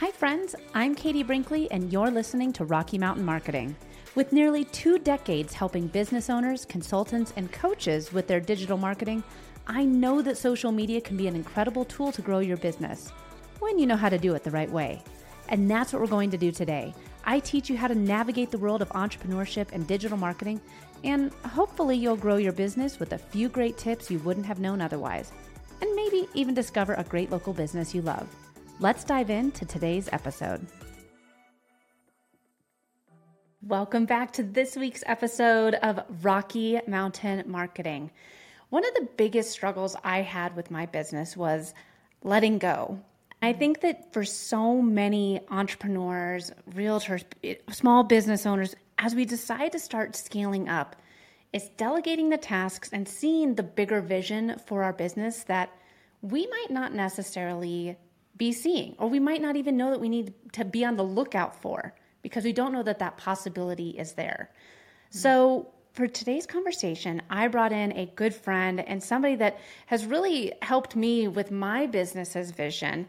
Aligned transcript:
Hi, 0.00 0.10
friends. 0.10 0.54
I'm 0.72 0.94
Katie 0.94 1.22
Brinkley, 1.22 1.70
and 1.70 1.92
you're 1.92 2.10
listening 2.10 2.54
to 2.54 2.64
Rocky 2.64 2.96
Mountain 2.96 3.22
Marketing. 3.22 3.76
With 4.14 4.32
nearly 4.32 4.64
two 4.64 4.98
decades 4.98 5.52
helping 5.52 5.88
business 5.88 6.30
owners, 6.30 6.64
consultants, 6.64 7.34
and 7.36 7.52
coaches 7.52 8.10
with 8.10 8.26
their 8.26 8.40
digital 8.40 8.78
marketing, 8.78 9.22
I 9.66 9.84
know 9.84 10.22
that 10.22 10.38
social 10.38 10.72
media 10.72 11.02
can 11.02 11.18
be 11.18 11.26
an 11.26 11.36
incredible 11.36 11.84
tool 11.84 12.12
to 12.12 12.22
grow 12.22 12.38
your 12.38 12.56
business 12.56 13.10
when 13.58 13.78
you 13.78 13.86
know 13.86 13.94
how 13.94 14.08
to 14.08 14.16
do 14.16 14.34
it 14.34 14.42
the 14.42 14.50
right 14.50 14.70
way. 14.70 15.02
And 15.50 15.70
that's 15.70 15.92
what 15.92 16.00
we're 16.00 16.08
going 16.08 16.30
to 16.30 16.38
do 16.38 16.50
today. 16.50 16.94
I 17.26 17.38
teach 17.38 17.68
you 17.68 17.76
how 17.76 17.88
to 17.88 17.94
navigate 17.94 18.50
the 18.50 18.56
world 18.56 18.80
of 18.80 18.88
entrepreneurship 18.92 19.70
and 19.72 19.86
digital 19.86 20.16
marketing, 20.16 20.62
and 21.04 21.30
hopefully, 21.44 21.98
you'll 21.98 22.16
grow 22.16 22.36
your 22.36 22.54
business 22.54 22.98
with 22.98 23.12
a 23.12 23.18
few 23.18 23.50
great 23.50 23.76
tips 23.76 24.10
you 24.10 24.18
wouldn't 24.20 24.46
have 24.46 24.60
known 24.60 24.80
otherwise, 24.80 25.30
and 25.82 25.94
maybe 25.94 26.26
even 26.32 26.54
discover 26.54 26.94
a 26.94 27.04
great 27.04 27.30
local 27.30 27.52
business 27.52 27.94
you 27.94 28.00
love. 28.00 28.26
Let's 28.82 29.04
dive 29.04 29.28
into 29.28 29.66
today's 29.66 30.08
episode. 30.10 30.66
Welcome 33.62 34.06
back 34.06 34.32
to 34.32 34.42
this 34.42 34.74
week's 34.74 35.04
episode 35.04 35.74
of 35.74 36.00
Rocky 36.22 36.80
Mountain 36.86 37.42
Marketing. 37.46 38.10
One 38.70 38.86
of 38.88 38.94
the 38.94 39.06
biggest 39.18 39.50
struggles 39.50 39.96
I 40.02 40.22
had 40.22 40.56
with 40.56 40.70
my 40.70 40.86
business 40.86 41.36
was 41.36 41.74
letting 42.24 42.56
go. 42.56 42.98
I 43.42 43.52
think 43.52 43.82
that 43.82 44.14
for 44.14 44.24
so 44.24 44.80
many 44.80 45.40
entrepreneurs, 45.50 46.50
realtors, 46.70 47.24
small 47.70 48.02
business 48.02 48.46
owners, 48.46 48.74
as 48.96 49.14
we 49.14 49.26
decide 49.26 49.72
to 49.72 49.78
start 49.78 50.16
scaling 50.16 50.70
up, 50.70 50.96
it's 51.52 51.68
delegating 51.76 52.30
the 52.30 52.38
tasks 52.38 52.88
and 52.94 53.06
seeing 53.06 53.56
the 53.56 53.62
bigger 53.62 54.00
vision 54.00 54.58
for 54.64 54.82
our 54.82 54.94
business 54.94 55.42
that 55.44 55.68
we 56.22 56.46
might 56.46 56.70
not 56.70 56.94
necessarily 56.94 57.98
be 58.40 58.52
seeing, 58.52 58.96
or 58.98 59.06
we 59.06 59.20
might 59.20 59.42
not 59.42 59.54
even 59.56 59.76
know 59.76 59.90
that 59.90 60.00
we 60.00 60.08
need 60.08 60.32
to 60.52 60.64
be 60.64 60.82
on 60.82 60.96
the 60.96 61.04
lookout 61.04 61.60
for 61.60 61.94
because 62.22 62.42
we 62.42 62.54
don't 62.54 62.72
know 62.72 62.82
that 62.82 62.98
that 62.98 63.18
possibility 63.18 63.90
is 63.90 64.12
there. 64.12 64.50
Mm-hmm. 64.50 65.18
So, 65.18 65.68
for 65.92 66.06
today's 66.06 66.46
conversation, 66.46 67.20
I 67.28 67.48
brought 67.48 67.72
in 67.72 67.92
a 67.92 68.06
good 68.06 68.34
friend 68.34 68.80
and 68.80 69.02
somebody 69.02 69.34
that 69.36 69.58
has 69.86 70.06
really 70.06 70.52
helped 70.62 70.96
me 70.96 71.28
with 71.28 71.50
my 71.50 71.86
business's 71.86 72.52
vision. 72.52 73.08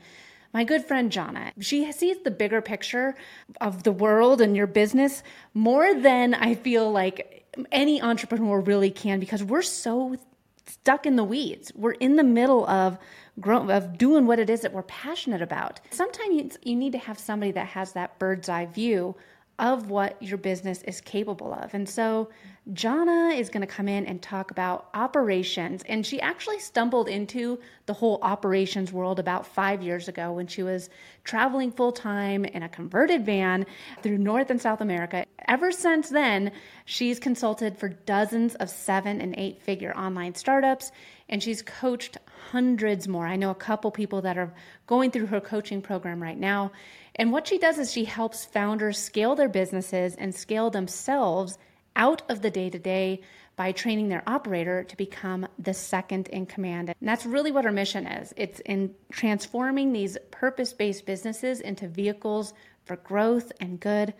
My 0.52 0.66
good 0.66 0.84
friend 0.84 1.10
Jhana, 1.12 1.52
she 1.62 1.90
sees 1.94 2.18
the 2.23 2.32
bigger 2.32 2.62
picture 2.62 3.16
of 3.62 3.84
the 3.84 3.92
world 3.92 4.42
and 4.42 4.58
your 4.58 4.68
business 4.68 5.23
more 5.54 5.94
than 5.94 6.34
I 6.34 6.56
feel 6.56 6.92
like 6.92 7.45
any 7.72 8.02
entrepreneur 8.02 8.60
really 8.60 8.90
can 8.90 9.20
because 9.20 9.44
we're 9.44 9.62
so 9.62 10.18
stuck 10.67 11.06
in 11.06 11.16
the 11.16 11.23
weeds. 11.23 11.72
We're 11.76 11.92
in 11.92 12.16
the 12.16 12.23
middle 12.23 12.67
of 12.67 12.98
grow, 13.40 13.70
of 13.70 13.98
doing 13.98 14.28
what 14.28 14.40
it 14.40 14.50
is 14.50 14.62
that 14.62 14.73
we're 14.73 14.84
passionate 14.84 15.42
about. 15.42 15.80
Sometimes 15.90 16.58
you 16.64 16.76
need 16.76 16.92
to 16.94 17.00
have 17.00 17.20
somebody 17.20 17.52
that 17.52 17.67
has 17.67 17.94
that 17.94 18.20
bird's 18.20 18.50
eye 18.50 18.66
view 18.66 19.16
of 19.59 19.89
what 19.89 20.22
your 20.22 20.38
business 20.38 20.82
is 20.84 21.02
capable 21.02 21.54
of. 21.54 21.73
And 21.73 21.88
so 21.88 22.30
Jhana 22.70 23.40
is 23.40 23.50
going 23.50 23.62
to 23.62 23.67
come 23.67 23.88
in 23.88 24.06
and 24.06 24.22
talk 24.22 24.52
about 24.52 24.88
operations. 24.94 25.81
And 25.90 26.06
she 26.06 26.22
actually 26.22 26.59
stumbled 26.59 27.09
into 27.09 27.59
the 27.88 27.94
whole 27.94 28.20
operations 28.22 28.94
world 28.94 29.20
about 29.20 29.48
five 29.48 29.81
years 29.81 30.08
ago 30.08 30.31
when 30.31 30.45
she 30.45 30.62
was 30.62 30.88
traveling 31.23 31.72
full 31.72 31.92
time 31.92 32.45
in 32.45 32.62
a 32.62 32.70
converted 32.70 33.26
van 33.26 33.66
through 34.04 34.20
North 34.20 34.52
and 34.52 34.62
South 34.62 34.80
America. 34.80 35.26
Ever 35.48 35.72
since 35.72 36.09
then, 36.09 36.52
she's 36.86 37.20
consulted 37.20 37.80
for 37.80 37.89
dozens 37.89 38.54
of 38.56 38.70
seven 38.70 39.22
and 39.22 39.34
eight 39.39 39.59
figure 39.64 39.98
online 39.98 40.36
startups 40.36 40.92
and 41.30 41.42
she's 41.42 41.64
coached 41.64 42.17
hundreds 42.52 43.08
more. 43.08 43.26
I 43.26 43.38
know 43.38 43.50
a 43.50 43.56
couple 43.56 43.89
people 43.89 44.22
that 44.22 44.38
are 44.38 44.54
going 44.86 45.09
through 45.09 45.28
her 45.28 45.42
coaching 45.42 45.82
program 45.82 46.22
right 46.22 46.38
now. 46.38 46.72
And 47.16 47.32
what 47.32 47.48
she 47.48 47.58
does 47.58 47.80
is 47.80 47.92
she 47.92 48.06
helps 48.06 48.45
founders 48.45 49.00
scale 49.00 49.36
their 49.36 49.50
businesses 49.50 50.16
and 50.16 50.36
scale 50.36 50.70
themselves 50.70 51.58
out 51.95 52.22
of 52.30 52.42
the 52.42 52.50
day 52.50 52.70
to 52.70 52.80
day 52.80 53.22
by 53.56 53.72
training 53.72 54.09
their 54.09 54.23
operator 54.27 54.83
to 54.83 54.98
become 54.98 55.48
the 55.60 55.73
second 55.73 56.27
in 56.30 56.45
command. 56.45 56.89
And 56.89 57.10
that's 57.10 57.26
really 57.26 57.52
what 57.52 57.66
our 57.66 57.71
mission 57.71 58.08
is 58.08 58.33
it's 58.38 58.60
in 58.61 58.95
transforming 59.11 59.93
these 59.93 60.17
purpose 60.32 60.73
based 60.73 61.05
businesses 61.05 61.60
into 61.60 61.88
vehicles 61.88 62.54
for 62.86 62.95
growth 62.95 63.52
and 63.60 63.80
good. 63.80 64.14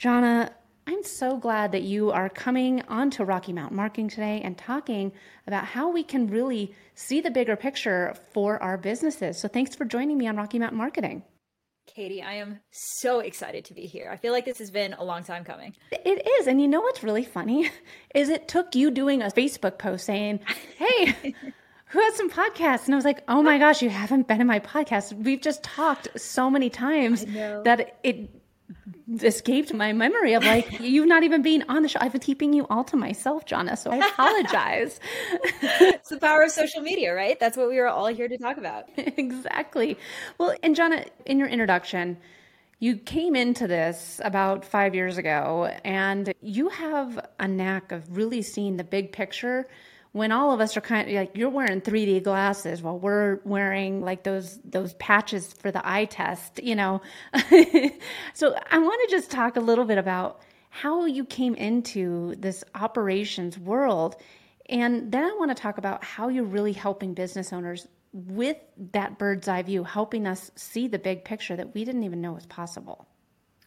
Jhana, 0.00 0.50
I'm 0.86 1.02
so 1.02 1.36
glad 1.36 1.72
that 1.72 1.82
you 1.82 2.12
are 2.12 2.28
coming 2.28 2.80
onto 2.82 3.24
Rocky 3.24 3.52
Mountain 3.52 3.76
Marketing 3.76 4.08
today 4.08 4.40
and 4.44 4.56
talking 4.56 5.12
about 5.46 5.64
how 5.64 5.90
we 5.90 6.04
can 6.04 6.28
really 6.28 6.72
see 6.94 7.20
the 7.20 7.30
bigger 7.30 7.56
picture 7.56 8.14
for 8.32 8.62
our 8.62 8.78
businesses. 8.78 9.36
So 9.38 9.48
thanks 9.48 9.74
for 9.74 9.84
joining 9.84 10.16
me 10.16 10.28
on 10.28 10.36
Rocky 10.36 10.60
Mountain 10.60 10.78
Marketing. 10.78 11.24
Katie, 11.86 12.22
I 12.22 12.34
am 12.34 12.60
so 12.70 13.20
excited 13.20 13.64
to 13.66 13.74
be 13.74 13.86
here. 13.86 14.10
I 14.12 14.16
feel 14.16 14.32
like 14.32 14.44
this 14.44 14.58
has 14.58 14.70
been 14.70 14.92
a 14.94 15.04
long 15.04 15.22
time 15.24 15.44
coming. 15.44 15.74
It 15.92 16.26
is. 16.40 16.46
And 16.46 16.60
you 16.60 16.68
know 16.68 16.80
what's 16.80 17.02
really 17.02 17.24
funny 17.24 17.70
is 18.14 18.28
it 18.28 18.48
took 18.48 18.74
you 18.74 18.90
doing 18.90 19.22
a 19.22 19.26
Facebook 19.26 19.78
post 19.78 20.04
saying, 20.04 20.40
"Hey, 20.78 21.34
who 21.86 22.00
has 22.00 22.14
some 22.16 22.30
podcasts?" 22.30 22.86
And 22.86 22.94
I 22.94 22.96
was 22.96 23.04
like, 23.04 23.22
"Oh 23.28 23.42
my 23.42 23.58
gosh, 23.58 23.82
you 23.82 23.88
haven't 23.88 24.28
been 24.28 24.40
in 24.40 24.46
my 24.46 24.60
podcast. 24.60 25.12
We've 25.14 25.40
just 25.40 25.62
talked 25.62 26.08
so 26.16 26.50
many 26.50 26.68
times 26.68 27.24
that 27.24 27.98
it 28.02 28.30
escaped 29.22 29.72
my 29.72 29.92
memory 29.92 30.34
of 30.34 30.44
like 30.44 30.80
you've 30.80 31.06
not 31.06 31.22
even 31.22 31.42
been 31.42 31.64
on 31.68 31.82
the 31.82 31.88
show. 31.88 31.98
I've 32.00 32.12
been 32.12 32.20
keeping 32.20 32.52
you 32.52 32.66
all 32.68 32.84
to 32.84 32.96
myself, 32.96 33.44
Jhana. 33.46 33.78
So 33.78 33.90
I 33.90 33.96
apologize. 33.96 35.00
it's 35.62 36.08
the 36.08 36.18
power 36.18 36.42
of 36.42 36.50
social 36.50 36.80
media, 36.82 37.14
right? 37.14 37.38
That's 37.38 37.56
what 37.56 37.68
we 37.68 37.78
are 37.78 37.86
all 37.86 38.06
here 38.06 38.28
to 38.28 38.38
talk 38.38 38.56
about. 38.56 38.88
exactly. 38.96 39.98
Well, 40.38 40.54
and 40.62 40.76
Jhana, 40.76 41.08
in 41.24 41.38
your 41.38 41.48
introduction, 41.48 42.18
you 42.78 42.96
came 42.96 43.34
into 43.34 43.66
this 43.66 44.20
about 44.22 44.64
five 44.64 44.94
years 44.94 45.16
ago, 45.16 45.70
and 45.82 46.34
you 46.42 46.68
have 46.68 47.26
a 47.38 47.48
knack 47.48 47.90
of 47.90 48.16
really 48.16 48.42
seeing 48.42 48.76
the 48.76 48.84
big 48.84 49.12
picture 49.12 49.66
when 50.16 50.32
all 50.32 50.50
of 50.50 50.62
us 50.62 50.78
are 50.78 50.80
kind 50.80 51.06
of 51.06 51.14
like 51.14 51.36
you're 51.36 51.50
wearing 51.50 51.82
3D 51.82 52.22
glasses 52.22 52.80
while 52.80 52.98
we're 52.98 53.38
wearing 53.44 54.00
like 54.00 54.22
those 54.22 54.58
those 54.64 54.94
patches 54.94 55.52
for 55.52 55.70
the 55.70 55.86
eye 55.86 56.06
test, 56.06 56.58
you 56.62 56.74
know. 56.74 57.02
so 58.32 58.54
I 58.70 58.78
want 58.78 59.08
to 59.08 59.14
just 59.14 59.30
talk 59.30 59.56
a 59.56 59.60
little 59.60 59.84
bit 59.84 59.98
about 59.98 60.40
how 60.70 61.04
you 61.04 61.26
came 61.26 61.54
into 61.54 62.34
this 62.36 62.64
operations 62.74 63.58
world 63.58 64.16
and 64.70 65.12
then 65.12 65.22
I 65.22 65.36
want 65.38 65.54
to 65.54 65.62
talk 65.62 65.76
about 65.76 66.02
how 66.02 66.28
you're 66.28 66.44
really 66.44 66.72
helping 66.72 67.12
business 67.12 67.52
owners 67.52 67.86
with 68.12 68.56
that 68.92 69.18
bird's 69.18 69.48
eye 69.48 69.62
view, 69.62 69.84
helping 69.84 70.26
us 70.26 70.50
see 70.56 70.88
the 70.88 70.98
big 70.98 71.24
picture 71.24 71.56
that 71.56 71.74
we 71.74 71.84
didn't 71.84 72.04
even 72.04 72.22
know 72.22 72.32
was 72.32 72.46
possible. 72.46 73.06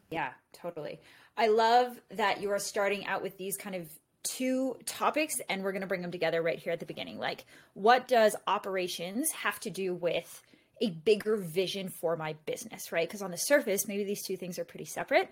Yeah, 0.09 0.31
totally. 0.51 0.99
I 1.37 1.47
love 1.47 2.01
that 2.09 2.41
you 2.41 2.49
are 2.49 2.59
starting 2.59 3.05
out 3.05 3.21
with 3.21 3.37
these 3.37 3.55
kind 3.55 3.75
of 3.75 3.87
two 4.24 4.75
topics 4.85 5.35
and 5.50 5.63
we're 5.63 5.72
going 5.72 5.81
to 5.81 5.88
bring 5.88 6.02
them 6.02 6.12
together 6.12 6.41
right 6.41 6.59
here 6.59 6.74
at 6.74 6.80
the 6.80 6.85
beginning. 6.85 7.18
Like, 7.18 7.46
what 7.74 8.07
does 8.07 8.35
operations 8.47 9.31
have 9.31 9.59
to 9.62 9.69
do 9.69 9.94
with 9.94 10.41
a 10.81 10.90
bigger 10.90 11.35
vision 11.35 11.90
for 11.90 12.16
my 12.16 12.35
business, 12.46 12.91
right? 12.91 13.08
Because 13.08 13.22
on 13.22 13.31
the 13.31 13.38
surface, 13.38 13.88
maybe 13.88 14.03
these 14.03 14.25
two 14.25 14.38
things 14.38 14.58
are 14.58 14.66
pretty 14.66 14.85
separate. 14.85 15.29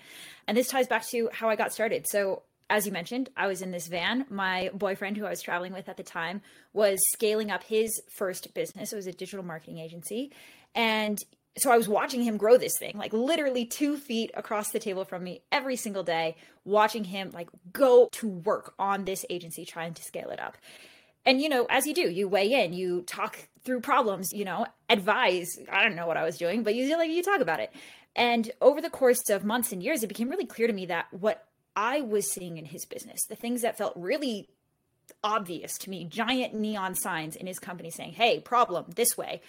And 0.47 0.57
this 0.57 0.67
ties 0.67 0.87
back 0.87 1.07
to 1.09 1.29
how 1.31 1.49
I 1.49 1.55
got 1.55 1.73
started. 1.73 2.05
So, 2.09 2.43
as 2.69 2.85
you 2.85 2.91
mentioned, 2.91 3.29
I 3.37 3.47
was 3.47 3.61
in 3.61 3.71
this 3.71 3.87
van. 3.87 4.25
My 4.29 4.71
boyfriend, 4.73 5.15
who 5.15 5.25
I 5.25 5.29
was 5.29 5.41
traveling 5.41 5.71
with 5.71 5.87
at 5.87 5.95
the 5.95 6.03
time, 6.03 6.41
was 6.73 6.99
scaling 7.13 7.49
up 7.49 7.63
his 7.63 8.01
first 8.17 8.53
business. 8.53 8.91
It 8.91 8.97
was 8.97 9.07
a 9.07 9.13
digital 9.13 9.45
marketing 9.45 9.77
agency. 9.77 10.33
And 10.75 11.17
so 11.57 11.71
I 11.71 11.77
was 11.77 11.87
watching 11.87 12.23
him 12.23 12.37
grow 12.37 12.57
this 12.57 12.77
thing, 12.77 12.97
like 12.97 13.13
literally 13.13 13.65
two 13.65 13.97
feet 13.97 14.31
across 14.35 14.71
the 14.71 14.79
table 14.79 15.05
from 15.05 15.23
me 15.23 15.41
every 15.51 15.75
single 15.75 16.03
day, 16.03 16.35
watching 16.65 17.03
him 17.03 17.31
like 17.33 17.49
go 17.73 18.09
to 18.13 18.27
work 18.27 18.73
on 18.77 19.05
this 19.05 19.25
agency, 19.29 19.65
trying 19.65 19.93
to 19.95 20.03
scale 20.03 20.29
it 20.29 20.39
up. 20.39 20.57
And 21.25 21.41
you 21.41 21.49
know, 21.49 21.65
as 21.69 21.85
you 21.85 21.93
do, 21.93 22.09
you 22.09 22.27
weigh 22.27 22.53
in, 22.53 22.73
you 22.73 23.01
talk 23.01 23.49
through 23.63 23.81
problems, 23.81 24.31
you 24.33 24.45
know, 24.45 24.65
advise. 24.89 25.57
I 25.71 25.83
don't 25.83 25.95
know 25.95 26.07
what 26.07 26.17
I 26.17 26.23
was 26.23 26.37
doing, 26.37 26.63
but 26.63 26.75
you 26.75 26.95
like 26.97 27.09
you 27.09 27.23
talk 27.23 27.41
about 27.41 27.59
it. 27.59 27.71
And 28.15 28.51
over 28.61 28.81
the 28.81 28.89
course 28.89 29.29
of 29.29 29.43
months 29.43 29.71
and 29.71 29.83
years, 29.83 30.03
it 30.03 30.07
became 30.07 30.29
really 30.29 30.45
clear 30.45 30.67
to 30.67 30.73
me 30.73 30.85
that 30.87 31.07
what 31.11 31.45
I 31.75 32.01
was 32.01 32.31
seeing 32.31 32.57
in 32.57 32.65
his 32.65 32.85
business, 32.85 33.19
the 33.27 33.35
things 33.35 33.61
that 33.61 33.77
felt 33.77 33.93
really 33.95 34.49
obvious 35.23 35.77
to 35.79 35.89
me, 35.89 36.05
giant 36.05 36.53
neon 36.53 36.95
signs 36.95 37.35
in 37.35 37.47
his 37.47 37.59
company 37.59 37.91
saying, 37.91 38.13
"Hey, 38.13 38.39
problem 38.39 38.85
this 38.95 39.17
way." 39.17 39.41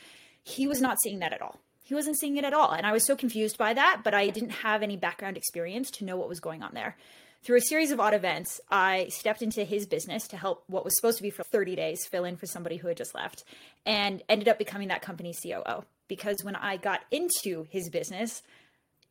He 0.42 0.66
was 0.66 0.80
not 0.80 0.98
seeing 1.02 1.18
that 1.18 1.32
at 1.32 1.42
all 1.42 1.60
he 1.88 1.94
wasn't 1.94 2.18
seeing 2.18 2.36
it 2.36 2.44
at 2.44 2.52
all. 2.52 2.72
And 2.72 2.86
I 2.86 2.92
was 2.92 3.06
so 3.06 3.16
confused 3.16 3.56
by 3.56 3.72
that, 3.72 4.02
but 4.04 4.12
I 4.12 4.28
didn't 4.28 4.50
have 4.50 4.82
any 4.82 4.98
background 4.98 5.38
experience 5.38 5.90
to 5.92 6.04
know 6.04 6.18
what 6.18 6.28
was 6.28 6.38
going 6.38 6.62
on 6.62 6.74
there. 6.74 6.98
Through 7.42 7.56
a 7.56 7.62
series 7.62 7.90
of 7.90 7.98
odd 7.98 8.12
events, 8.12 8.60
I 8.70 9.08
stepped 9.08 9.40
into 9.40 9.64
his 9.64 9.86
business 9.86 10.28
to 10.28 10.36
help 10.36 10.64
what 10.66 10.84
was 10.84 10.94
supposed 10.96 11.16
to 11.16 11.22
be 11.22 11.30
for 11.30 11.44
30 11.44 11.76
days 11.76 12.04
fill 12.04 12.24
in 12.24 12.36
for 12.36 12.44
somebody 12.44 12.76
who 12.76 12.88
had 12.88 12.98
just 12.98 13.14
left 13.14 13.44
and 13.86 14.22
ended 14.28 14.48
up 14.48 14.58
becoming 14.58 14.88
that 14.88 15.00
company's 15.00 15.40
COO. 15.42 15.84
Because 16.08 16.36
when 16.42 16.56
I 16.56 16.76
got 16.76 17.00
into 17.10 17.66
his 17.70 17.88
business, 17.88 18.42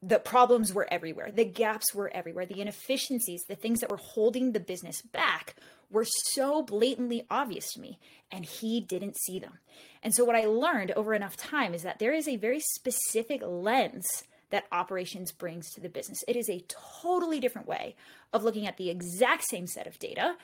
the 0.01 0.19
problems 0.19 0.73
were 0.73 0.87
everywhere. 0.91 1.31
The 1.31 1.45
gaps 1.45 1.93
were 1.93 2.11
everywhere. 2.13 2.45
The 2.45 2.61
inefficiencies, 2.61 3.43
the 3.47 3.55
things 3.55 3.79
that 3.79 3.89
were 3.89 3.97
holding 3.97 4.51
the 4.51 4.59
business 4.59 5.01
back 5.01 5.55
were 5.89 6.05
so 6.05 6.61
blatantly 6.61 7.25
obvious 7.29 7.73
to 7.73 7.81
me, 7.81 7.97
and 8.31 8.45
he 8.45 8.81
didn't 8.81 9.17
see 9.17 9.39
them. 9.39 9.59
And 10.03 10.13
so, 10.13 10.23
what 10.23 10.35
I 10.35 10.45
learned 10.45 10.91
over 10.91 11.13
enough 11.13 11.37
time 11.37 11.73
is 11.73 11.83
that 11.83 11.99
there 11.99 12.13
is 12.13 12.27
a 12.27 12.35
very 12.35 12.59
specific 12.59 13.41
lens 13.43 14.05
that 14.49 14.65
operations 14.71 15.31
brings 15.31 15.69
to 15.71 15.81
the 15.81 15.89
business. 15.89 16.19
It 16.27 16.35
is 16.35 16.49
a 16.49 16.63
totally 17.01 17.39
different 17.39 17.67
way 17.67 17.95
of 18.31 18.43
looking 18.43 18.67
at 18.67 18.77
the 18.77 18.89
exact 18.89 19.45
same 19.49 19.67
set 19.67 19.87
of 19.87 19.99
data 19.99 20.35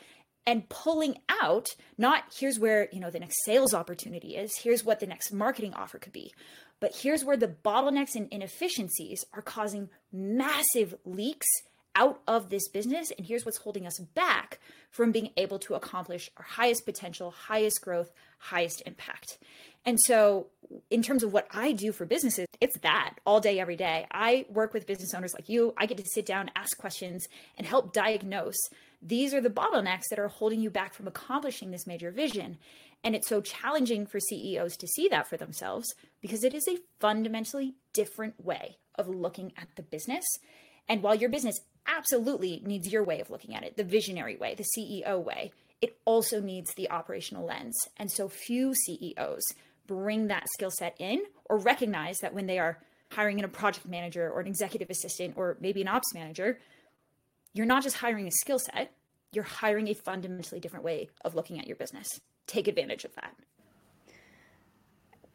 and 0.46 0.68
pulling 0.68 1.18
out 1.42 1.76
not 1.98 2.24
here's 2.38 2.60
where, 2.60 2.90
you 2.92 3.00
know, 3.00 3.10
the 3.10 3.20
next 3.20 3.44
sales 3.46 3.74
opportunity 3.74 4.36
is, 4.36 4.58
here's 4.58 4.84
what 4.84 5.00
the 5.00 5.08
next 5.08 5.32
marketing 5.32 5.74
offer 5.74 6.00
could 6.00 6.12
be, 6.12 6.34
but 6.83 6.97
here's 6.97 7.24
where 7.24 7.38
the 7.38 7.47
bottlenecks 7.47 8.13
and 8.13 8.27
inefficiencies 8.30 9.24
are 9.31 9.41
causing 9.41 9.88
massive 10.12 10.94
leaks 11.06 11.47
out 11.95 12.19
of 12.27 12.50
this 12.50 12.68
business 12.68 13.09
and 13.18 13.25
here's 13.25 13.45
what's 13.45 13.59
holding 13.59 13.88
us 13.88 14.00
back 14.00 14.59
from 14.91 15.13
being 15.13 15.30
able 15.38 15.57
to 15.59 15.75
accomplish 15.75 16.30
our 16.35 16.44
highest 16.44 16.83
potential, 16.83 17.31
highest 17.31 17.81
growth, 17.81 18.12
highest 18.38 18.83
impact. 18.85 19.38
And 19.85 19.97
so, 19.97 20.47
in 20.89 21.01
terms 21.01 21.24
of 21.24 21.31
what 21.31 21.47
I 21.51 21.71
do 21.71 21.94
for 21.94 22.06
businesses, 22.06 22.47
it's 22.59 22.77
that 22.80 23.15
all 23.25 23.39
day, 23.39 23.59
every 23.59 23.77
day. 23.77 24.06
I 24.12 24.45
work 24.50 24.74
with 24.74 24.85
business 24.85 25.13
owners 25.13 25.33
like 25.33 25.47
you. 25.47 25.74
I 25.77 25.85
get 25.85 25.97
to 26.00 26.06
sit 26.06 26.25
down, 26.25 26.51
ask 26.53 26.77
questions, 26.77 27.27
and 27.57 27.65
help 27.65 27.94
diagnose 27.94 28.57
these 29.06 29.33
are 29.33 29.41
the 29.41 29.50
bottlenecks 29.50 30.07
that 30.09 30.19
are 30.19 30.30
holding 30.30 30.62
you 30.62 30.69
back 30.69 30.94
from 30.94 31.07
accomplishing 31.07 31.71
this 31.71 31.85
major 31.85 32.09
vision. 32.09 32.57
And 33.04 33.16
it's 33.16 33.28
so 33.28 33.42
challenging 33.42 34.06
for 34.06 34.20
CEOs 34.20 34.78
to 34.78 34.88
see 34.88 35.08
that 35.10 35.28
for 35.28 35.38
themselves 35.38 35.94
because 36.22 36.44
it 36.44 36.54
is 36.54 36.68
a 36.68 36.80
fundamentally 37.00 37.76
different 37.92 38.44
way 38.44 38.78
of 38.96 39.08
looking 39.08 39.52
at 39.58 39.68
the 39.76 39.84
business. 39.84 40.24
And 40.88 41.04
while 41.04 41.16
your 41.16 41.30
business 41.30 41.60
absolutely 41.88 42.62
needs 42.66 42.92
your 42.92 43.04
way 43.04 43.20
of 43.20 43.30
looking 43.30 43.56
at 43.56 43.64
it, 43.64 43.76
the 43.76 43.84
visionary 43.84 44.38
way, 44.38 44.56
the 44.56 44.66
CEO 44.78 45.22
way, 45.22 45.52
it 45.82 45.98
also 46.06 46.40
needs 46.40 46.74
the 46.74 46.90
operational 46.90 47.46
lens. 47.46 47.76
And 47.98 48.10
so 48.10 48.30
few 48.30 48.74
CEOs 48.74 49.44
bring 49.86 50.28
that 50.28 50.48
skill 50.54 50.72
set 50.72 50.96
in 50.98 51.22
or 51.46 51.58
recognize 51.58 52.20
that 52.20 52.34
when 52.34 52.48
they 52.48 52.58
are 52.58 52.80
hiring 53.12 53.38
in 53.38 53.46
a 53.46 53.50
project 53.50 53.86
manager 53.86 54.30
or 54.30 54.40
an 54.40 54.48
executive 54.48 54.90
assistant 54.90 55.34
or 55.36 55.58
maybe 55.60 55.82
an 55.82 55.90
ops 55.90 56.14
manager, 56.14 56.58
you're 57.54 57.66
not 57.66 57.84
just 57.84 57.98
hiring 57.98 58.28
a 58.28 58.32
skill 58.32 58.60
set, 58.60 58.94
you're 59.34 59.44
hiring 59.44 59.88
a 59.90 59.94
fundamentally 59.94 60.60
different 60.60 60.86
way 60.86 61.10
of 61.26 61.36
looking 61.36 61.60
at 61.60 61.68
your 61.68 61.76
business. 61.76 62.08
Take 62.48 62.68
advantage 62.68 63.06
of 63.06 63.16
that. 63.16 63.36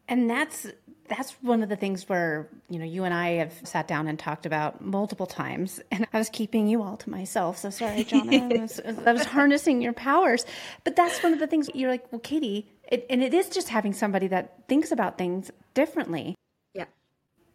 And 0.08 0.28
that's 0.28 0.66
that's 1.08 1.32
one 1.42 1.62
of 1.62 1.68
the 1.68 1.76
things 1.76 2.08
where 2.08 2.48
you 2.68 2.78
know 2.78 2.84
you 2.84 3.04
and 3.04 3.12
I 3.12 3.30
have 3.30 3.52
sat 3.64 3.88
down 3.88 4.06
and 4.06 4.18
talked 4.18 4.46
about 4.46 4.80
multiple 4.80 5.26
times, 5.26 5.80
and 5.90 6.06
I 6.12 6.18
was 6.18 6.28
keeping 6.28 6.68
you 6.68 6.82
all 6.82 6.96
to 6.98 7.10
myself. 7.10 7.58
So 7.58 7.70
sorry, 7.70 8.04
John. 8.04 8.32
I, 8.32 8.46
was, 8.60 8.80
I 9.06 9.12
was 9.12 9.24
harnessing 9.24 9.80
your 9.80 9.92
powers, 9.92 10.44
but 10.84 10.96
that's 10.96 11.22
one 11.22 11.32
of 11.32 11.38
the 11.38 11.46
things 11.46 11.68
you're 11.74 11.90
like, 11.90 12.10
well, 12.12 12.20
Katie, 12.20 12.70
it, 12.88 13.06
and 13.10 13.22
it 13.22 13.34
is 13.34 13.48
just 13.48 13.68
having 13.68 13.92
somebody 13.92 14.28
that 14.28 14.66
thinks 14.68 14.92
about 14.92 15.18
things 15.18 15.50
differently. 15.74 16.34
Yeah, 16.74 16.84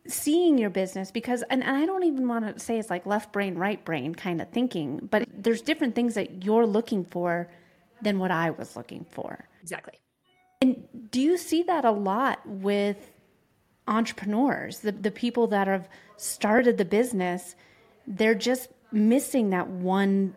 seeing 0.07 0.57
your 0.57 0.69
business 0.69 1.11
because, 1.11 1.43
and, 1.49 1.63
and 1.63 1.77
I 1.77 1.85
don't 1.85 2.03
even 2.03 2.27
want 2.27 2.45
to 2.45 2.59
say 2.59 2.79
it's 2.79 2.89
like 2.89 3.05
left 3.05 3.31
brain, 3.31 3.55
right 3.55 3.83
brain 3.83 4.15
kind 4.15 4.41
of 4.41 4.49
thinking, 4.49 5.07
but 5.09 5.27
there's 5.31 5.61
different 5.61 5.95
things 5.95 6.15
that 6.15 6.43
you're 6.43 6.65
looking 6.65 7.05
for 7.05 7.49
than 8.03 8.19
what 8.19 8.31
I 8.31 8.51
was 8.51 8.75
looking 8.75 9.05
for. 9.09 9.47
exactly. 9.61 9.99
And 10.61 10.87
do 11.11 11.19
you 11.19 11.37
see 11.37 11.63
that 11.63 11.83
a 11.83 11.91
lot 11.91 12.47
with 12.47 13.11
entrepreneurs, 13.87 14.79
the, 14.79 14.93
the 14.93 15.11
people 15.11 15.47
that 15.47 15.67
have 15.67 15.89
started 16.15 16.77
the 16.77 16.85
business? 16.85 17.55
They're 18.07 18.35
just 18.35 18.69
missing 18.91 19.49
that 19.49 19.67
one 19.67 20.35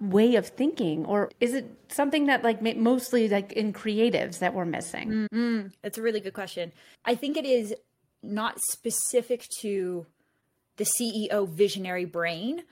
way 0.00 0.34
of 0.34 0.46
thinking 0.48 1.06
or 1.06 1.30
is 1.40 1.54
it 1.54 1.64
something 1.88 2.26
that 2.26 2.42
like 2.42 2.60
mostly 2.76 3.28
like 3.28 3.52
in 3.52 3.72
creatives 3.72 4.40
that 4.40 4.52
we're 4.52 4.64
missing 4.64 5.28
Mm, 5.32 5.72
that's 5.82 5.96
a 5.98 6.02
really 6.02 6.20
good 6.20 6.34
question. 6.34 6.72
I 7.04 7.14
think 7.14 7.36
it 7.36 7.44
is 7.44 7.74
not 8.22 8.58
specific 8.60 9.46
to 9.60 10.06
the 10.76 10.84
CEO 10.84 11.48
visionary 11.48 12.04
brain. 12.04 12.64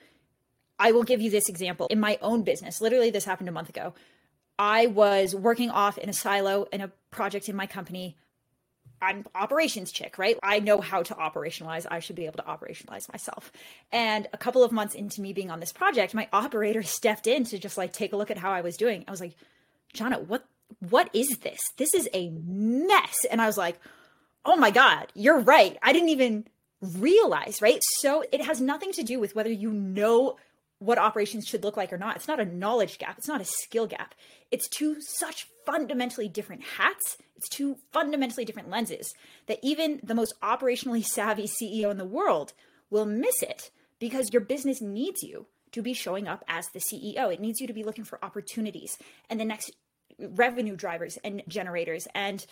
I 0.79 0.93
will 0.93 1.05
give 1.05 1.21
you 1.21 1.31
this 1.31 1.49
example. 1.49 1.87
In 1.91 2.00
my 2.00 2.19
own 2.21 2.43
business, 2.43 2.81
literally, 2.81 3.11
this 3.11 3.25
happened 3.25 3.49
a 3.49 3.53
month 3.53 3.69
ago. 3.69 3.94
I 4.59 4.87
was 4.87 5.35
working 5.35 5.71
off 5.71 5.99
in 5.99 6.09
a 6.09 6.13
silo 6.13 6.67
in 6.73 6.81
a 6.81 6.91
project 7.11 7.49
in 7.49 7.57
my 7.57 7.67
company. 7.67 8.17
I'm 9.01 9.27
operations 9.35 9.91
chick, 9.91 10.17
right? 10.17 10.39
I 10.43 10.61
know 10.61 10.81
how 10.81 11.03
to 11.03 11.15
operationalize. 11.15 11.87
I 11.91 11.99
should 11.99 12.15
be 12.15 12.27
able 12.27 12.37
to 12.37 12.45
operationalize 12.45 13.11
myself. 13.11 13.51
And 13.91 14.29
a 14.33 14.39
couple 14.39 14.63
of 14.63 14.71
months 14.71 14.95
into 14.95 15.21
me 15.21 15.33
being 15.33 15.51
on 15.51 15.59
this 15.59 15.73
project, 15.73 16.15
my 16.15 16.29
operator 16.33 16.83
stepped 16.85 17.27
in 17.27 17.45
to 17.45 17.59
just 17.59 17.77
like 17.77 17.93
take 17.93 18.13
a 18.13 18.17
look 18.17 18.31
at 18.31 18.39
how 18.39 18.53
I 18.53 18.61
was 18.61 18.77
doing. 18.77 19.05
I 19.09 19.11
was 19.11 19.21
like, 19.21 19.35
Jhana, 19.95 20.25
what 20.27 20.45
what 20.89 21.11
is 21.13 21.39
this? 21.39 21.61
This 21.77 21.93
is 21.95 22.09
a 22.15 22.31
mess. 22.31 23.27
And 23.31 23.43
I 23.43 23.47
was 23.47 23.59
like, 23.59 23.79
oh 24.45 24.57
my 24.57 24.71
God, 24.71 25.09
you're 25.15 25.41
right. 25.41 25.77
I 25.83 25.93
didn't 25.93 26.09
even 26.09 26.47
realize, 26.81 27.61
right? 27.61 27.81
So 27.99 28.25
it 28.33 28.45
has 28.45 28.61
nothing 28.61 28.93
to 28.93 29.03
do 29.03 29.21
with 29.21 29.35
whether 29.35 29.51
you 29.51 29.71
know 29.71 30.37
what 30.82 30.99
operations 30.99 31.46
should 31.46 31.62
look 31.62 31.76
like 31.76 31.93
or 31.93 31.99
not. 31.99 32.17
It's 32.17 32.29
not 32.29 32.40
a 32.40 32.44
knowledge 32.44 32.99
gap, 32.99 33.19
it's 33.19 33.29
not 33.29 33.40
a 33.40 33.46
skill 33.46 33.87
gap. 33.87 34.14
It's 34.50 34.69
two 34.69 34.96
such 35.00 35.46
fundamentally 35.64 36.29
different 36.29 36.62
hats, 36.76 37.17
it's 37.37 37.49
two 37.49 37.76
fundamentally 37.93 38.44
different 38.44 38.70
lenses 38.70 39.14
that 39.46 39.61
even 39.62 40.00
the 40.02 40.14
most 40.14 40.34
operationally 40.43 41.05
savvy 41.05 41.49
CEO 41.49 41.90
in 41.90 41.99
the 41.99 42.05
world 42.05 42.52
will 42.90 43.06
miss 43.06 43.43
it 43.43 43.70
because 43.99 44.32
your 44.32 44.43
business 44.43 44.81
needs 44.82 45.23
you 45.23 45.46
to 45.70 45.82
be 45.82 45.94
showing 45.94 46.29
up 46.29 46.44
as 46.49 46.69
the 46.69 46.81
CEO. 46.81 47.32
It 47.32 47.40
needs 47.40 47.61
you 47.61 47.67
to 47.67 47.73
be 47.73 47.84
looking 47.84 48.05
for 48.05 48.23
opportunities 48.23 48.99
and 49.31 49.40
the 49.40 49.44
next 49.44 49.73
revenue 50.19 50.76
drivers 50.76 51.19
and 51.25 51.43
generators 51.49 52.06
and 52.14 52.44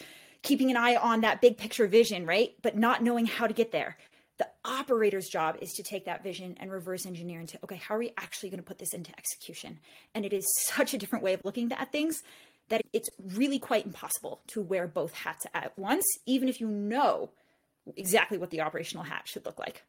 keeping 0.42 0.70
an 0.70 0.76
eye 0.76 0.96
on 0.96 1.20
that 1.20 1.40
big 1.40 1.58
picture 1.58 1.86
vision, 1.86 2.26
right? 2.26 2.54
But 2.62 2.76
not 2.76 3.02
knowing 3.02 3.26
how 3.26 3.46
to 3.46 3.52
get 3.52 3.72
there. 3.72 3.98
The 4.40 4.48
operator's 4.64 5.28
job 5.28 5.58
is 5.60 5.70
to 5.74 5.82
take 5.82 6.06
that 6.06 6.24
vision 6.24 6.56
and 6.58 6.72
reverse 6.72 7.04
engineer 7.04 7.40
into, 7.40 7.58
okay, 7.62 7.76
how 7.76 7.94
are 7.94 7.98
we 7.98 8.14
actually 8.16 8.48
going 8.48 8.62
to 8.62 8.66
put 8.66 8.78
this 8.78 8.94
into 8.94 9.12
execution? 9.18 9.78
And 10.14 10.24
it 10.24 10.32
is 10.32 10.44
such 10.56 10.94
a 10.94 10.98
different 10.98 11.22
way 11.22 11.34
of 11.34 11.44
looking 11.44 11.70
at 11.72 11.92
things 11.92 12.22
that 12.70 12.80
it's 12.94 13.10
really 13.34 13.58
quite 13.58 13.84
impossible 13.84 14.40
to 14.46 14.62
wear 14.62 14.86
both 14.88 15.12
hats 15.12 15.44
at 15.52 15.78
once, 15.78 16.04
even 16.24 16.48
if 16.48 16.58
you 16.58 16.68
know 16.68 17.30
exactly 17.96 18.38
what 18.38 18.48
the 18.48 18.62
operational 18.62 19.04
hat 19.04 19.28
should 19.28 19.44
look 19.44 19.58
like. 19.58 19.84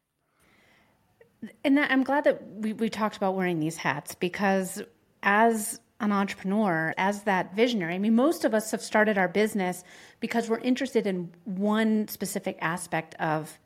and 1.64 1.80
i'm 1.80 2.04
glad 2.04 2.24
that 2.24 2.42
we, 2.48 2.74
we 2.74 2.90
talked 2.90 3.18
about 3.18 3.36
wearing 3.36 3.60
these 3.60 3.78
hats 3.78 4.16
because 4.16 4.82
as 5.24 5.80
an 6.00 6.12
entrepreneur 6.12 6.94
as 6.98 7.24
that 7.24 7.56
visionary 7.56 7.96
i 7.96 7.98
mean 7.98 8.16
most 8.16 8.46
of 8.46 8.54
us 8.54 8.72
have 8.72 8.82
started 8.82 9.18
our 9.18 9.28
business 9.28 9.84
because 10.20 10.50
we're 10.50 10.60
interested 10.60 11.08
in 11.08 11.32
one 11.46 12.08
specific 12.08 12.58
aspect 12.62 13.16
of 13.16 13.60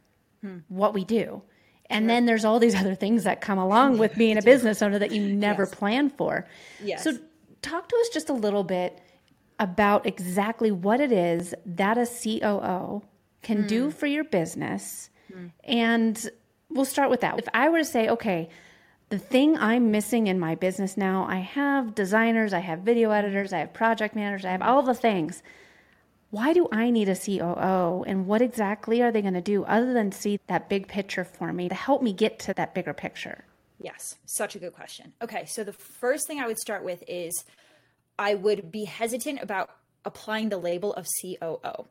Hmm. 0.45 0.57
what 0.67 0.93
we 0.93 1.03
do. 1.03 1.41
And 1.89 2.09
then 2.09 2.25
there's 2.25 2.45
all 2.45 2.59
these 2.59 2.75
other 2.81 2.95
things 2.95 3.23
that 3.23 3.41
come 3.41 3.57
along 3.57 3.97
with 3.97 4.15
being 4.17 4.37
a 4.37 4.41
business 4.41 4.81
owner 4.81 4.99
that 4.99 5.11
you 5.11 5.21
never 5.35 5.63
Yes. 5.63 5.75
plan 5.75 6.09
for. 6.09 6.45
Yes. 6.83 7.03
so 7.03 7.17
talk 7.61 7.89
to 7.89 7.95
us 7.95 8.09
just 8.09 8.29
a 8.29 8.33
little 8.33 8.63
bit 8.63 9.01
about 9.59 10.05
exactly 10.05 10.71
what 10.71 10.99
it 10.99 11.11
is 11.11 11.55
that 11.65 11.97
a 11.97 12.05
coo 12.05 13.01
can 13.41 13.65
do 13.67 13.85
hmm. 13.85 13.89
for 13.89 14.05
your 14.05 14.23
business. 14.23 15.09
Hmm. 15.33 15.47
And 15.63 16.29
we'll 16.69 16.85
start 16.85 17.09
with 17.09 17.21
that. 17.21 17.39
If 17.39 17.47
i 17.53 17.69
were 17.69 17.79
to 17.79 17.85
say 17.85 18.09
okay 18.09 18.49
the 19.09 19.19
thing 19.19 19.57
I'm 19.57 19.91
missing 19.91 20.27
in 20.27 20.39
my 20.39 20.55
business 20.55 20.97
now, 20.97 21.27
I 21.29 21.37
have 21.37 21.93
designers, 21.93 22.53
I 22.53 22.59
have 22.59 22.79
video 22.79 23.11
editors, 23.11 23.53
I 23.53 23.59
have 23.59 23.71
project 23.71 24.15
managers, 24.15 24.45
I 24.45 24.51
have 24.51 24.63
all 24.63 24.81
the 24.81 24.95
things. 24.95 25.43
Why 26.35 26.51
do 26.51 26.67
I 26.69 26.89
need 26.89 27.07
a 27.07 27.15
COO? 27.15 28.03
And 28.03 28.27
what 28.27 28.41
exactly 28.41 29.01
are 29.01 29.09
they 29.09 29.21
going 29.21 29.35
to 29.35 29.41
do 29.41 29.63
other 29.63 29.93
than 29.93 30.11
see 30.11 30.41
that 30.47 30.67
big 30.67 30.89
picture 30.89 31.23
for 31.23 31.53
me 31.53 31.69
to 31.69 31.75
help 31.75 32.01
me 32.01 32.11
get 32.11 32.39
to 32.39 32.53
that 32.55 32.75
bigger 32.75 32.93
picture? 32.93 33.45
Yes, 33.79 34.17
such 34.25 34.53
a 34.53 34.59
good 34.59 34.73
question. 34.73 35.13
Okay, 35.21 35.45
so 35.45 35.63
the 35.63 35.71
first 35.71 36.27
thing 36.27 36.41
I 36.41 36.47
would 36.47 36.57
start 36.57 36.83
with 36.83 37.05
is 37.07 37.45
I 38.19 38.35
would 38.35 38.69
be 38.69 38.83
hesitant 38.83 39.43
about 39.43 39.69
applying 40.03 40.49
the 40.49 40.57
label 40.57 40.91
of 40.95 41.07
COO. 41.21 41.87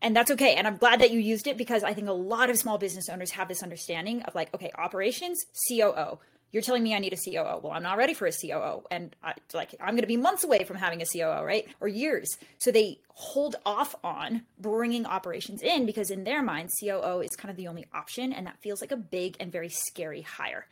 And 0.00 0.14
that's 0.14 0.30
okay. 0.30 0.54
And 0.54 0.68
I'm 0.68 0.76
glad 0.76 1.00
that 1.00 1.10
you 1.10 1.18
used 1.18 1.48
it 1.48 1.58
because 1.58 1.82
I 1.82 1.92
think 1.92 2.06
a 2.06 2.12
lot 2.12 2.50
of 2.50 2.56
small 2.56 2.78
business 2.78 3.08
owners 3.08 3.32
have 3.32 3.48
this 3.48 3.64
understanding 3.64 4.22
of 4.22 4.34
like, 4.36 4.54
okay, 4.54 4.70
operations, 4.78 5.44
COO. 5.68 6.20
You're 6.52 6.62
telling 6.62 6.82
me 6.82 6.94
I 6.94 6.98
need 6.98 7.12
a 7.12 7.16
COO. 7.16 7.60
Well, 7.62 7.72
I'm 7.72 7.82
not 7.82 7.96
ready 7.96 8.14
for 8.14 8.26
a 8.26 8.32
COO. 8.32 8.82
And 8.90 9.14
I, 9.22 9.34
like, 9.54 9.74
I'm 9.80 9.90
going 9.90 10.02
to 10.02 10.08
be 10.08 10.16
months 10.16 10.44
away 10.44 10.64
from 10.64 10.76
having 10.76 11.00
a 11.00 11.06
COO, 11.06 11.44
right? 11.44 11.68
Or 11.80 11.88
years. 11.88 12.36
So 12.58 12.70
they 12.70 12.98
hold 13.14 13.56
off 13.64 13.94
on 14.02 14.42
bringing 14.58 15.06
operations 15.06 15.62
in 15.62 15.86
because 15.86 16.10
in 16.10 16.24
their 16.24 16.42
mind, 16.42 16.70
COO 16.80 17.20
is 17.20 17.36
kind 17.36 17.50
of 17.50 17.56
the 17.56 17.68
only 17.68 17.86
option. 17.92 18.32
And 18.32 18.46
that 18.46 18.60
feels 18.60 18.80
like 18.80 18.92
a 18.92 18.96
big 18.96 19.36
and 19.38 19.52
very 19.52 19.68
scary 19.68 20.22
hire. 20.22 20.66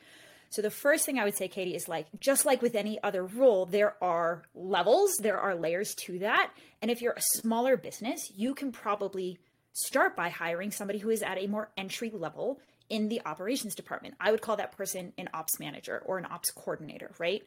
So 0.50 0.62
the 0.62 0.70
first 0.70 1.04
thing 1.04 1.18
I 1.18 1.24
would 1.24 1.36
say, 1.36 1.46
Katie, 1.46 1.74
is 1.74 1.88
like 1.88 2.06
just 2.20 2.46
like 2.46 2.62
with 2.62 2.74
any 2.74 3.00
other 3.02 3.24
role, 3.24 3.66
there 3.66 4.02
are 4.02 4.42
levels, 4.54 5.10
there 5.20 5.38
are 5.38 5.54
layers 5.54 5.94
to 6.06 6.20
that. 6.20 6.50
And 6.80 6.90
if 6.90 7.02
you're 7.02 7.12
a 7.12 7.38
smaller 7.40 7.76
business, 7.76 8.32
you 8.34 8.54
can 8.54 8.72
probably 8.72 9.38
start 9.74 10.16
by 10.16 10.30
hiring 10.30 10.70
somebody 10.70 10.98
who 10.98 11.10
is 11.10 11.22
at 11.22 11.38
a 11.38 11.46
more 11.46 11.70
entry 11.76 12.10
level 12.10 12.60
in 12.90 13.08
the 13.08 13.20
operations 13.24 13.74
department. 13.74 14.14
I 14.20 14.30
would 14.30 14.40
call 14.40 14.56
that 14.56 14.76
person 14.76 15.12
an 15.18 15.28
ops 15.34 15.58
manager 15.58 16.02
or 16.04 16.18
an 16.18 16.26
ops 16.30 16.50
coordinator, 16.50 17.12
right? 17.18 17.42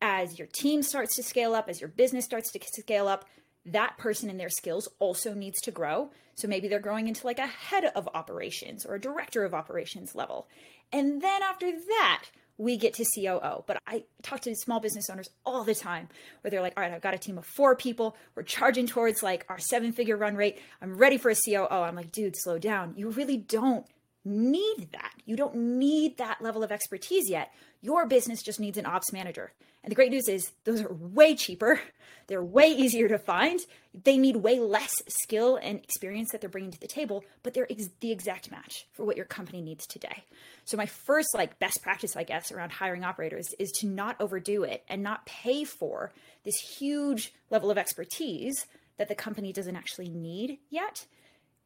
As 0.00 0.38
your 0.38 0.48
team 0.52 0.82
starts 0.82 1.16
to 1.16 1.22
scale 1.22 1.54
up, 1.54 1.68
as 1.68 1.80
your 1.80 1.88
business 1.88 2.24
starts 2.24 2.50
to 2.52 2.60
scale 2.80 3.08
up, 3.08 3.24
that 3.64 3.98
person 3.98 4.30
and 4.30 4.38
their 4.38 4.50
skills 4.50 4.88
also 4.98 5.34
needs 5.34 5.60
to 5.62 5.70
grow. 5.70 6.10
So 6.34 6.48
maybe 6.48 6.68
they're 6.68 6.78
growing 6.78 7.08
into 7.08 7.26
like 7.26 7.38
a 7.38 7.46
head 7.46 7.84
of 7.94 8.08
operations 8.14 8.84
or 8.84 8.94
a 8.94 9.00
director 9.00 9.44
of 9.44 9.54
operations 9.54 10.14
level. 10.14 10.48
And 10.92 11.20
then 11.20 11.42
after 11.42 11.72
that, 11.72 12.24
we 12.58 12.76
get 12.76 12.94
to 12.94 13.04
COO. 13.04 13.64
But 13.66 13.78
I 13.86 14.04
talk 14.22 14.40
to 14.40 14.54
small 14.54 14.80
business 14.80 15.10
owners 15.10 15.28
all 15.44 15.64
the 15.64 15.74
time 15.74 16.08
where 16.40 16.50
they're 16.50 16.62
like, 16.62 16.74
all 16.76 16.82
right, 16.82 16.92
I've 16.92 17.02
got 17.02 17.14
a 17.14 17.18
team 17.18 17.38
of 17.38 17.44
four 17.44 17.76
people. 17.76 18.16
We're 18.34 18.44
charging 18.44 18.86
towards 18.86 19.22
like 19.22 19.44
our 19.48 19.58
seven 19.58 19.92
figure 19.92 20.16
run 20.16 20.36
rate. 20.36 20.58
I'm 20.80 20.96
ready 20.96 21.18
for 21.18 21.30
a 21.30 21.34
COO. 21.34 21.66
I'm 21.68 21.96
like, 21.96 22.12
dude, 22.12 22.36
slow 22.36 22.58
down. 22.58 22.94
You 22.96 23.10
really 23.10 23.36
don't 23.36 23.86
need 24.26 24.88
that. 24.92 25.12
You 25.24 25.36
don't 25.36 25.54
need 25.54 26.18
that 26.18 26.42
level 26.42 26.62
of 26.62 26.72
expertise 26.72 27.30
yet. 27.30 27.52
Your 27.80 28.06
business 28.06 28.42
just 28.42 28.60
needs 28.60 28.76
an 28.76 28.86
ops 28.86 29.12
manager. 29.12 29.52
And 29.82 29.90
the 29.92 29.94
great 29.94 30.10
news 30.10 30.28
is 30.28 30.50
those 30.64 30.82
are 30.82 30.92
way 30.92 31.36
cheaper. 31.36 31.80
They're 32.26 32.42
way 32.42 32.66
easier 32.66 33.06
to 33.08 33.18
find. 33.18 33.60
They 33.94 34.18
need 34.18 34.34
way 34.34 34.58
less 34.58 34.90
skill 35.06 35.60
and 35.62 35.78
experience 35.78 36.30
that 36.32 36.40
they're 36.40 36.50
bringing 36.50 36.72
to 36.72 36.80
the 36.80 36.88
table, 36.88 37.24
but 37.44 37.54
they're 37.54 37.70
ex- 37.70 37.88
the 38.00 38.10
exact 38.10 38.50
match 38.50 38.88
for 38.94 39.04
what 39.04 39.16
your 39.16 39.26
company 39.26 39.62
needs 39.62 39.86
today. 39.86 40.24
So 40.64 40.76
my 40.76 40.86
first 40.86 41.28
like 41.34 41.60
best 41.60 41.78
practice 41.82 42.16
I 42.16 42.24
guess 42.24 42.50
around 42.50 42.72
hiring 42.72 43.04
operators 43.04 43.54
is 43.60 43.70
to 43.78 43.86
not 43.86 44.20
overdo 44.20 44.64
it 44.64 44.82
and 44.88 45.04
not 45.04 45.24
pay 45.24 45.62
for 45.62 46.12
this 46.42 46.56
huge 46.56 47.32
level 47.48 47.70
of 47.70 47.78
expertise 47.78 48.66
that 48.98 49.06
the 49.06 49.14
company 49.14 49.52
doesn't 49.52 49.76
actually 49.76 50.08
need 50.08 50.58
yet 50.68 51.06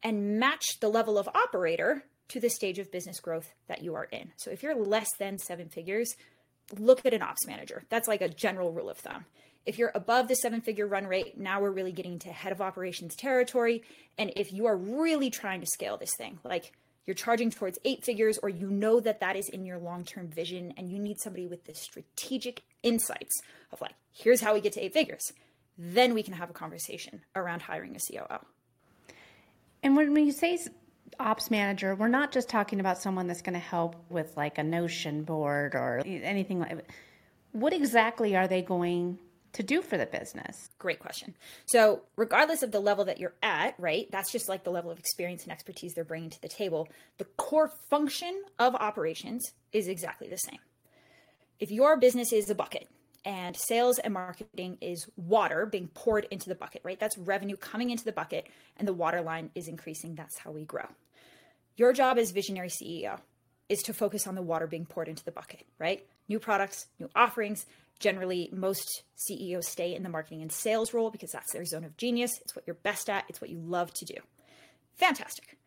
and 0.03 0.39
match 0.39 0.79
the 0.79 0.89
level 0.89 1.17
of 1.17 1.27
operator 1.29 2.03
to 2.31 2.39
the 2.39 2.49
stage 2.49 2.79
of 2.79 2.91
business 2.91 3.19
growth 3.19 3.53
that 3.67 3.83
you 3.83 3.95
are 3.95 4.05
in. 4.05 4.31
So 4.37 4.51
if 4.51 4.63
you're 4.63 4.75
less 4.75 5.07
than 5.17 5.37
7 5.37 5.69
figures, 5.69 6.15
look 6.77 7.05
at 7.05 7.13
an 7.13 7.21
ops 7.21 7.45
manager. 7.47 7.83
That's 7.89 8.07
like 8.07 8.21
a 8.21 8.29
general 8.29 8.71
rule 8.71 8.89
of 8.89 8.97
thumb. 8.97 9.25
If 9.65 9.77
you're 9.77 9.91
above 9.93 10.27
the 10.27 10.35
seven 10.35 10.61
figure 10.61 10.87
run 10.87 11.05
rate, 11.05 11.37
now 11.37 11.61
we're 11.61 11.71
really 11.71 11.91
getting 11.91 12.17
to 12.19 12.29
head 12.29 12.51
of 12.51 12.61
operations 12.61 13.15
territory. 13.15 13.83
And 14.17 14.31
if 14.35 14.51
you 14.51 14.65
are 14.65 14.75
really 14.75 15.29
trying 15.29 15.61
to 15.61 15.67
scale 15.67 15.97
this 15.97 16.15
thing, 16.17 16.39
like 16.43 16.71
you're 17.05 17.15
charging 17.15 17.51
towards 17.51 17.77
eight 17.85 18.03
figures, 18.03 18.39
or 18.41 18.49
you 18.49 18.69
know 18.69 18.99
that 18.99 19.19
that 19.19 19.35
is 19.35 19.49
in 19.49 19.65
your 19.65 19.77
long 19.77 20.03
term 20.03 20.27
vision, 20.29 20.73
and 20.77 20.91
you 20.91 20.97
need 20.97 21.19
somebody 21.19 21.47
with 21.47 21.65
the 21.65 21.75
strategic 21.75 22.63
insights 22.81 23.41
of 23.71 23.81
like, 23.81 23.93
here's 24.11 24.41
how 24.41 24.53
we 24.53 24.61
get 24.61 24.73
to 24.73 24.81
eight 24.83 24.93
figures, 24.93 25.31
then 25.77 26.13
we 26.13 26.23
can 26.23 26.33
have 26.33 26.49
a 26.49 26.53
conversation 26.53 27.21
around 27.35 27.61
hiring 27.61 27.95
a 27.95 27.99
COO. 27.99 28.39
And 29.83 29.95
when 29.95 30.15
you 30.15 30.31
say 30.31 30.57
ops 31.19 31.51
manager, 31.51 31.95
we're 31.95 32.07
not 32.07 32.31
just 32.31 32.49
talking 32.49 32.79
about 32.79 33.01
someone 33.01 33.27
that's 33.27 33.41
going 33.41 33.53
to 33.53 33.59
help 33.59 33.95
with 34.09 34.35
like 34.37 34.57
a 34.57 34.63
Notion 34.63 35.23
board 35.23 35.75
or 35.75 36.01
anything 36.05 36.59
like. 36.59 36.85
What 37.51 37.73
exactly 37.73 38.35
are 38.35 38.47
they 38.47 38.61
going 38.61 39.19
to 39.53 39.63
do 39.63 39.81
for 39.81 39.97
the 39.97 40.05
business? 40.05 40.69
Great 40.79 40.99
question. 40.99 41.35
So, 41.65 42.03
regardless 42.15 42.63
of 42.63 42.71
the 42.71 42.79
level 42.79 43.05
that 43.05 43.19
you're 43.19 43.35
at, 43.43 43.75
right, 43.77 44.07
that's 44.11 44.31
just 44.31 44.47
like 44.47 44.63
the 44.63 44.71
level 44.71 44.91
of 44.91 44.97
experience 44.99 45.43
and 45.43 45.51
expertise 45.51 45.93
they're 45.93 46.05
bringing 46.05 46.29
to 46.29 46.41
the 46.41 46.47
table. 46.47 46.87
The 47.17 47.25
core 47.37 47.71
function 47.89 48.43
of 48.59 48.75
operations 48.75 49.51
is 49.73 49.87
exactly 49.87 50.29
the 50.29 50.37
same. 50.37 50.59
If 51.59 51.71
your 51.71 51.97
business 51.97 52.33
is 52.33 52.49
a 52.49 52.55
bucket, 52.55 52.87
and 53.23 53.55
sales 53.55 53.99
and 53.99 54.13
marketing 54.13 54.77
is 54.81 55.07
water 55.15 55.65
being 55.65 55.87
poured 55.87 56.27
into 56.31 56.49
the 56.49 56.55
bucket, 56.55 56.81
right? 56.83 56.99
That's 56.99 57.17
revenue 57.17 57.55
coming 57.55 57.89
into 57.89 58.03
the 58.03 58.11
bucket 58.11 58.47
and 58.77 58.87
the 58.87 58.93
water 58.93 59.21
line 59.21 59.51
is 59.53 59.67
increasing. 59.67 60.15
That's 60.15 60.39
how 60.39 60.51
we 60.51 60.65
grow. 60.65 60.87
Your 61.75 61.93
job 61.93 62.17
as 62.17 62.31
visionary 62.31 62.69
CEO 62.69 63.19
is 63.69 63.81
to 63.83 63.93
focus 63.93 64.27
on 64.27 64.35
the 64.35 64.41
water 64.41 64.67
being 64.67 64.85
poured 64.85 65.07
into 65.07 65.23
the 65.23 65.31
bucket, 65.31 65.65
right? 65.79 66.05
New 66.27 66.39
products, 66.39 66.87
new 66.99 67.09
offerings. 67.15 67.65
Generally, 67.99 68.49
most 68.51 69.03
CEOs 69.15 69.67
stay 69.67 69.95
in 69.95 70.03
the 70.03 70.09
marketing 70.09 70.41
and 70.41 70.51
sales 70.51 70.93
role 70.93 71.11
because 71.11 71.31
that's 71.31 71.53
their 71.53 71.65
zone 71.65 71.83
of 71.83 71.95
genius. 71.97 72.31
It's 72.41 72.55
what 72.55 72.65
you're 72.65 72.73
best 72.73 73.09
at, 73.09 73.25
it's 73.29 73.39
what 73.39 73.49
you 73.49 73.59
love 73.59 73.93
to 73.93 74.05
do. 74.05 74.15
Fantastic. 74.95 75.57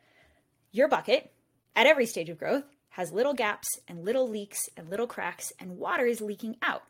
Your 0.73 0.89
bucket, 0.89 1.33
at 1.77 1.87
every 1.87 2.07
stage 2.07 2.29
of 2.29 2.39
growth, 2.39 2.65
has 2.91 3.13
little 3.13 3.35
gaps 3.35 3.69
and 3.89 4.05
little 4.05 4.29
leaks 4.29 4.69
and 4.77 4.91
little 4.91 5.07
cracks, 5.07 5.53
and 5.59 5.79
water 5.79 6.05
is 6.05 6.21
leaking 6.21 6.57
out. 6.63 6.83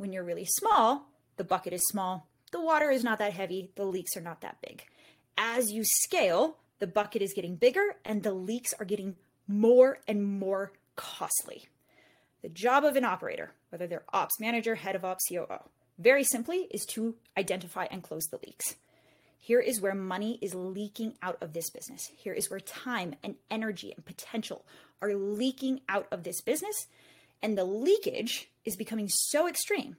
When 0.00 0.14
you're 0.14 0.24
really 0.24 0.46
small, 0.46 1.10
the 1.36 1.44
bucket 1.44 1.74
is 1.74 1.86
small, 1.88 2.26
the 2.52 2.60
water 2.62 2.90
is 2.90 3.04
not 3.04 3.18
that 3.18 3.34
heavy, 3.34 3.70
the 3.74 3.84
leaks 3.84 4.16
are 4.16 4.22
not 4.22 4.40
that 4.40 4.56
big. 4.66 4.82
As 5.36 5.70
you 5.70 5.82
scale, 5.84 6.56
the 6.78 6.86
bucket 6.86 7.20
is 7.20 7.34
getting 7.34 7.56
bigger 7.56 7.96
and 8.02 8.22
the 8.22 8.32
leaks 8.32 8.72
are 8.80 8.86
getting 8.86 9.16
more 9.46 9.98
and 10.08 10.24
more 10.24 10.72
costly. 10.96 11.68
The 12.40 12.48
job 12.48 12.82
of 12.86 12.96
an 12.96 13.04
operator, 13.04 13.52
whether 13.68 13.86
they're 13.86 14.06
ops 14.10 14.40
manager, 14.40 14.76
head 14.76 14.96
of 14.96 15.04
ops, 15.04 15.26
COO, 15.28 15.68
very 15.98 16.24
simply 16.24 16.66
is 16.70 16.86
to 16.94 17.16
identify 17.36 17.86
and 17.90 18.02
close 18.02 18.24
the 18.24 18.40
leaks. 18.42 18.76
Here 19.38 19.60
is 19.60 19.82
where 19.82 19.94
money 19.94 20.38
is 20.40 20.54
leaking 20.54 21.18
out 21.20 21.36
of 21.42 21.52
this 21.52 21.68
business. 21.68 22.08
Here 22.16 22.32
is 22.32 22.48
where 22.48 22.60
time 22.60 23.16
and 23.22 23.34
energy 23.50 23.92
and 23.94 24.06
potential 24.06 24.64
are 25.02 25.12
leaking 25.12 25.82
out 25.90 26.06
of 26.10 26.22
this 26.22 26.40
business. 26.40 26.86
And 27.42 27.56
the 27.56 27.64
leakage 27.64 28.50
is 28.64 28.76
becoming 28.76 29.08
so 29.08 29.48
extreme 29.48 29.96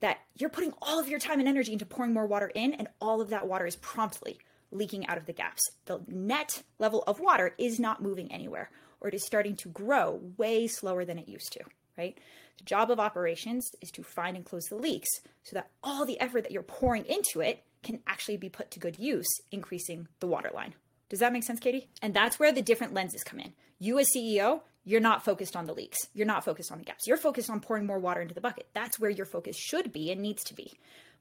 that 0.00 0.18
you're 0.34 0.50
putting 0.50 0.74
all 0.82 0.98
of 0.98 1.08
your 1.08 1.20
time 1.20 1.38
and 1.38 1.48
energy 1.48 1.72
into 1.72 1.86
pouring 1.86 2.12
more 2.12 2.26
water 2.26 2.50
in, 2.54 2.74
and 2.74 2.88
all 3.00 3.20
of 3.20 3.30
that 3.30 3.46
water 3.46 3.66
is 3.66 3.76
promptly 3.76 4.38
leaking 4.70 5.06
out 5.06 5.18
of 5.18 5.26
the 5.26 5.32
gaps. 5.32 5.62
The 5.86 6.00
net 6.08 6.62
level 6.78 7.02
of 7.06 7.20
water 7.20 7.54
is 7.58 7.78
not 7.78 8.02
moving 8.02 8.32
anywhere, 8.32 8.70
or 9.00 9.08
it 9.08 9.14
is 9.14 9.24
starting 9.24 9.54
to 9.56 9.68
grow 9.68 10.20
way 10.36 10.66
slower 10.66 11.04
than 11.04 11.18
it 11.18 11.28
used 11.28 11.52
to, 11.52 11.60
right? 11.96 12.18
The 12.58 12.64
job 12.64 12.90
of 12.90 12.98
operations 12.98 13.70
is 13.80 13.90
to 13.92 14.02
find 14.02 14.36
and 14.36 14.44
close 14.44 14.64
the 14.64 14.76
leaks 14.76 15.10
so 15.44 15.54
that 15.54 15.70
all 15.82 16.04
the 16.04 16.20
effort 16.20 16.42
that 16.42 16.52
you're 16.52 16.62
pouring 16.62 17.04
into 17.04 17.40
it 17.40 17.64
can 17.82 18.00
actually 18.06 18.36
be 18.36 18.48
put 18.48 18.70
to 18.72 18.80
good 18.80 18.98
use, 18.98 19.28
increasing 19.50 20.08
the 20.20 20.26
water 20.26 20.50
line. 20.54 20.74
Does 21.08 21.20
that 21.20 21.32
make 21.32 21.44
sense, 21.44 21.60
Katie? 21.60 21.88
And 22.00 22.14
that's 22.14 22.38
where 22.38 22.52
the 22.52 22.62
different 22.62 22.94
lenses 22.94 23.22
come 23.22 23.38
in. 23.38 23.52
You, 23.78 23.98
as 23.98 24.08
CEO, 24.16 24.62
you're 24.84 25.00
not 25.00 25.24
focused 25.24 25.56
on 25.56 25.66
the 25.66 25.74
leaks. 25.74 25.98
You're 26.12 26.26
not 26.26 26.44
focused 26.44 26.72
on 26.72 26.78
the 26.78 26.84
gaps. 26.84 27.06
You're 27.06 27.16
focused 27.16 27.50
on 27.50 27.60
pouring 27.60 27.86
more 27.86 27.98
water 27.98 28.20
into 28.20 28.34
the 28.34 28.40
bucket. 28.40 28.66
That's 28.74 28.98
where 28.98 29.10
your 29.10 29.26
focus 29.26 29.56
should 29.56 29.92
be 29.92 30.10
and 30.10 30.20
needs 30.20 30.42
to 30.44 30.54
be. 30.54 30.72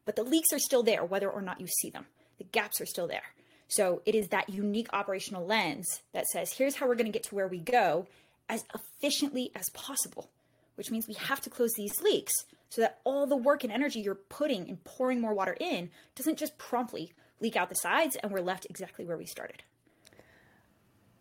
But 0.06 0.16
the 0.16 0.24
leaks 0.24 0.52
are 0.52 0.60
still 0.60 0.84
there, 0.84 1.06
whether 1.06 1.30
or 1.30 1.42
not 1.42 1.62
you 1.62 1.68
see 1.68 1.90
them. 1.90 2.08
The 2.40 2.44
gaps 2.46 2.82
are 2.82 2.86
still 2.88 3.08
there. 3.08 3.22
So 3.68 4.02
it 4.06 4.16
is 4.16 4.30
that 4.30 4.50
unique 4.50 4.90
operational 4.92 5.46
lens 5.46 5.88
that 6.12 6.26
says, 6.28 6.52
here's 6.52 6.76
how 6.76 6.88
we're 6.88 6.96
going 6.96 7.06
to 7.06 7.12
get 7.12 7.24
to 7.26 7.36
where 7.36 7.48
we 7.48 7.60
go 7.60 8.08
as 8.50 8.64
efficiently 8.74 9.52
as 9.56 9.70
possible, 9.70 10.30
which 10.76 10.92
means 10.92 11.08
we 11.08 11.14
have 11.14 11.40
to 11.42 11.50
close 11.50 11.72
these 11.78 12.02
leaks 12.02 12.34
so 12.70 12.82
that 12.82 13.00
all 13.04 13.28
the 13.28 13.38
work 13.38 13.64
and 13.64 13.72
energy 13.72 14.00
you're 14.00 14.16
putting 14.16 14.68
in 14.68 14.78
pouring 14.78 15.22
more 15.22 15.34
water 15.34 15.56
in 15.60 15.90
doesn't 16.16 16.38
just 16.38 16.58
promptly 16.58 17.14
leak 17.40 17.56
out 17.56 17.70
the 17.70 17.76
sides 17.76 18.16
and 18.18 18.32
we're 18.32 18.42
left 18.42 18.66
exactly 18.70 19.06
where 19.06 19.18
we 19.18 19.26
started. 19.26 19.64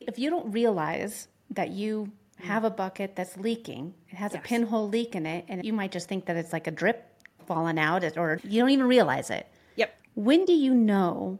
If 0.01 0.19
you 0.19 0.31
don't 0.31 0.53
realize 0.53 1.29
that 1.51 1.71
you 1.71 2.13
Mm-hmm. 2.41 2.49
have 2.49 2.65
a 2.65 2.71
bucket 2.71 3.17
that's 3.17 3.37
leaking, 3.37 3.95
it 4.09 4.17
has 4.17 4.33
yes. 4.33 4.41
a 4.41 4.47
pinhole 4.47 4.89
leak 4.89 5.15
in 5.15 5.27
it, 5.27 5.45
and 5.49 5.65
you 5.65 5.73
might 5.73 5.93
just 5.93 6.09
think 6.09 6.27
that 6.27 6.37
it's 6.37 6.53
like 6.53 6.67
a 6.67 6.71
drip 6.71 7.07
falling 7.47 7.79
out, 7.79 8.05
or 8.17 8.41
you 8.45 8.61
don't 8.61 8.71
even 8.71 8.87
realize 8.87 9.31
it. 9.31 9.47
Yep. 9.77 9.97
When 10.15 10.45
do 10.45 10.53
you 10.53 10.75
know 10.75 11.39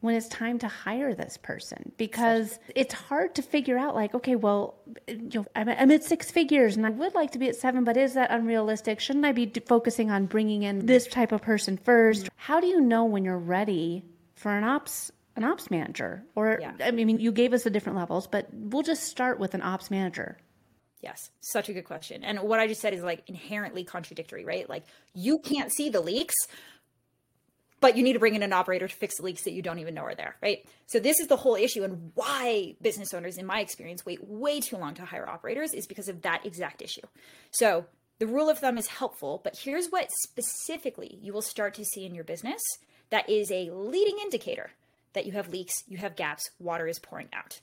when 0.00 0.14
it's 0.14 0.28
time 0.28 0.58
to 0.60 0.68
hire 0.68 1.14
this 1.14 1.36
person 1.36 1.92
because 1.96 2.58
it's 2.74 2.94
hard 2.94 3.34
to 3.34 3.42
figure 3.42 3.76
out 3.76 3.94
like 3.94 4.14
okay 4.14 4.36
well 4.36 4.76
you 5.08 5.30
know 5.34 5.46
I'm, 5.56 5.68
I'm, 5.68 5.90
at 5.90 6.04
six 6.04 6.30
figures 6.30 6.76
and 6.76 6.86
i 6.86 6.90
would 6.90 7.14
like 7.14 7.32
to 7.32 7.38
be 7.38 7.48
at 7.48 7.56
seven 7.56 7.84
but 7.84 7.96
is 7.96 8.14
that 8.14 8.30
unrealistic 8.30 9.00
shouldn't 9.00 9.24
i 9.24 9.32
be 9.32 9.50
focusing 9.66 10.10
on 10.10 10.26
bringing 10.26 10.62
in 10.62 10.86
this 10.86 11.06
type 11.06 11.32
of 11.32 11.42
person 11.42 11.76
first 11.76 12.24
mm-hmm. 12.24 12.34
how 12.36 12.60
do 12.60 12.66
you 12.66 12.80
know 12.80 13.04
when 13.04 13.24
you're 13.24 13.38
ready 13.38 14.04
for 14.34 14.52
an 14.56 14.64
ops 14.64 15.10
an 15.38 15.44
ops 15.44 15.70
manager 15.70 16.22
or 16.34 16.58
yeah. 16.60 16.72
i 16.80 16.90
mean 16.90 17.18
you 17.18 17.32
gave 17.32 17.54
us 17.54 17.62
the 17.62 17.70
different 17.70 17.96
levels 17.96 18.26
but 18.26 18.46
we'll 18.52 18.82
just 18.82 19.04
start 19.04 19.38
with 19.38 19.54
an 19.54 19.62
ops 19.62 19.90
manager 19.90 20.36
Yes, 21.00 21.30
such 21.40 21.68
a 21.68 21.72
good 21.72 21.84
question. 21.84 22.24
And 22.24 22.40
what 22.40 22.58
I 22.58 22.66
just 22.66 22.80
said 22.80 22.92
is 22.92 23.02
like 23.02 23.22
inherently 23.28 23.84
contradictory, 23.84 24.44
right? 24.44 24.68
Like 24.68 24.84
you 25.14 25.38
can't 25.38 25.72
see 25.72 25.90
the 25.90 26.00
leaks, 26.00 26.34
but 27.80 27.96
you 27.96 28.02
need 28.02 28.14
to 28.14 28.18
bring 28.18 28.34
in 28.34 28.42
an 28.42 28.52
operator 28.52 28.88
to 28.88 28.94
fix 28.94 29.16
the 29.16 29.22
leaks 29.22 29.44
that 29.44 29.52
you 29.52 29.62
don't 29.62 29.78
even 29.78 29.94
know 29.94 30.02
are 30.02 30.16
there, 30.16 30.36
right? 30.42 30.66
So 30.86 30.98
this 30.98 31.20
is 31.20 31.28
the 31.28 31.36
whole 31.36 31.54
issue 31.54 31.84
and 31.84 32.10
why 32.14 32.74
business 32.82 33.14
owners, 33.14 33.38
in 33.38 33.46
my 33.46 33.60
experience, 33.60 34.04
wait 34.04 34.26
way 34.26 34.60
too 34.60 34.76
long 34.76 34.94
to 34.94 35.04
hire 35.04 35.28
operators 35.28 35.72
is 35.72 35.86
because 35.86 36.08
of 36.08 36.22
that 36.22 36.44
exact 36.44 36.82
issue. 36.82 37.06
So 37.52 37.86
the 38.18 38.26
rule 38.26 38.50
of 38.50 38.58
thumb 38.58 38.78
is 38.78 38.88
helpful, 38.88 39.40
but 39.44 39.56
here's 39.56 39.88
what 39.88 40.10
specifically 40.10 41.18
you 41.22 41.32
will 41.32 41.42
start 41.42 41.74
to 41.74 41.84
see 41.84 42.04
in 42.04 42.14
your 42.14 42.24
business 42.24 42.60
that 43.10 43.30
is 43.30 43.52
a 43.52 43.70
leading 43.70 44.18
indicator 44.20 44.72
that 45.12 45.26
you 45.26 45.32
have 45.32 45.48
leaks, 45.48 45.82
you 45.86 45.98
have 45.98 46.16
gaps, 46.16 46.50
water 46.58 46.86
is 46.86 46.98
pouring 46.98 47.28
out. 47.32 47.60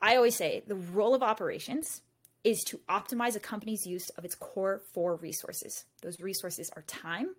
I 0.00 0.16
always 0.16 0.36
say 0.36 0.62
the 0.66 0.74
role 0.74 1.14
of 1.14 1.22
operations 1.22 2.02
is 2.44 2.62
to 2.64 2.78
optimize 2.88 3.34
a 3.34 3.40
company's 3.40 3.86
use 3.86 4.10
of 4.10 4.24
its 4.24 4.34
core 4.34 4.82
four 4.92 5.16
resources. 5.16 5.84
Those 6.02 6.20
resources 6.20 6.70
are 6.76 6.82
time, 6.82 7.34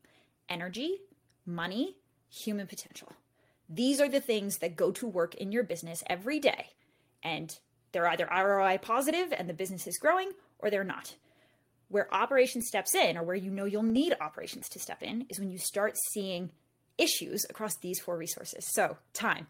energy, 0.49 0.97
money, 1.45 1.95
human 2.27 2.65
potential. 2.65 3.11
These 3.69 4.01
are 4.01 4.09
the 4.09 4.19
things 4.19 4.57
that 4.57 4.75
go 4.75 4.91
to 4.91 5.07
work 5.07 5.35
in 5.35 5.51
your 5.51 5.63
business 5.63 6.03
every 6.07 6.39
day. 6.39 6.69
And 7.23 7.57
they're 7.91 8.07
either 8.07 8.27
ROI 8.31 8.79
positive 8.81 9.31
and 9.31 9.47
the 9.47 9.53
business 9.53 9.87
is 9.87 9.97
growing, 9.97 10.31
or 10.59 10.69
they're 10.69 10.83
not. 10.83 11.15
Where 11.87 12.13
operations 12.13 12.67
steps 12.67 12.95
in, 12.95 13.15
or 13.17 13.23
where 13.23 13.35
you 13.35 13.51
know 13.51 13.65
you'll 13.65 13.83
need 13.83 14.15
operations 14.19 14.67
to 14.69 14.79
step 14.79 15.03
in, 15.03 15.25
is 15.29 15.39
when 15.39 15.51
you 15.51 15.57
start 15.57 15.95
seeing 16.11 16.49
issues 16.97 17.45
across 17.49 17.75
these 17.77 17.99
four 17.99 18.17
resources. 18.17 18.65
So, 18.73 18.97
time. 19.13 19.47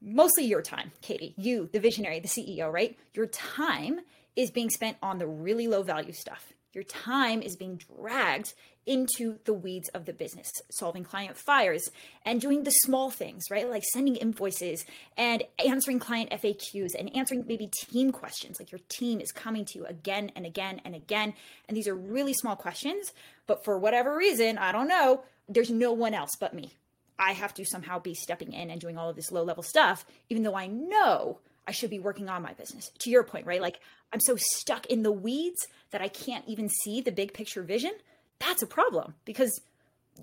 Mostly 0.00 0.44
your 0.44 0.62
time, 0.62 0.90
Katie, 1.00 1.34
you, 1.36 1.68
the 1.72 1.78
visionary, 1.78 2.18
the 2.18 2.28
CEO, 2.28 2.72
right? 2.72 2.98
Your 3.14 3.26
time 3.26 4.00
is 4.34 4.50
being 4.50 4.70
spent 4.70 4.96
on 5.00 5.18
the 5.18 5.26
really 5.26 5.68
low 5.68 5.82
value 5.82 6.12
stuff. 6.12 6.52
Your 6.72 6.84
time 6.84 7.42
is 7.42 7.54
being 7.54 7.76
dragged 7.76 8.54
into 8.86 9.38
the 9.44 9.52
weeds 9.52 9.88
of 9.90 10.06
the 10.06 10.12
business, 10.12 10.50
solving 10.70 11.04
client 11.04 11.36
fires 11.36 11.88
and 12.24 12.40
doing 12.40 12.64
the 12.64 12.70
small 12.70 13.10
things, 13.10 13.44
right? 13.50 13.68
Like 13.68 13.84
sending 13.92 14.16
invoices 14.16 14.84
and 15.16 15.44
answering 15.64 15.98
client 15.98 16.30
FAQs 16.30 16.94
and 16.98 17.14
answering 17.14 17.44
maybe 17.46 17.68
team 17.68 18.10
questions. 18.10 18.58
Like 18.58 18.72
your 18.72 18.80
team 18.88 19.20
is 19.20 19.30
coming 19.30 19.64
to 19.66 19.78
you 19.78 19.84
again 19.84 20.32
and 20.34 20.46
again 20.46 20.80
and 20.84 20.94
again. 20.94 21.34
And 21.68 21.76
these 21.76 21.86
are 21.86 21.94
really 21.94 22.32
small 22.32 22.56
questions, 22.56 23.12
but 23.46 23.64
for 23.64 23.78
whatever 23.78 24.16
reason, 24.16 24.58
I 24.58 24.72
don't 24.72 24.88
know, 24.88 25.22
there's 25.48 25.70
no 25.70 25.92
one 25.92 26.14
else 26.14 26.32
but 26.38 26.54
me. 26.54 26.74
I 27.18 27.32
have 27.32 27.54
to 27.54 27.64
somehow 27.64 27.98
be 27.98 28.14
stepping 28.14 28.52
in 28.52 28.70
and 28.70 28.80
doing 28.80 28.98
all 28.98 29.08
of 29.08 29.16
this 29.16 29.30
low 29.30 29.44
level 29.44 29.62
stuff, 29.62 30.04
even 30.28 30.42
though 30.42 30.56
I 30.56 30.66
know 30.66 31.38
I 31.66 31.72
should 31.72 31.90
be 31.90 31.98
working 31.98 32.28
on 32.28 32.42
my 32.42 32.52
business. 32.54 32.90
To 33.00 33.10
your 33.10 33.22
point, 33.22 33.46
right? 33.46 33.60
Like 33.60 33.80
I'm 34.12 34.20
so 34.20 34.36
stuck 34.36 34.86
in 34.86 35.02
the 35.02 35.12
weeds 35.12 35.66
that 35.90 36.02
I 36.02 36.08
can't 36.08 36.44
even 36.48 36.68
see 36.68 37.00
the 37.00 37.12
big 37.12 37.32
picture 37.32 37.62
vision. 37.62 37.92
That's 38.38 38.62
a 38.62 38.66
problem 38.66 39.14
because 39.24 39.60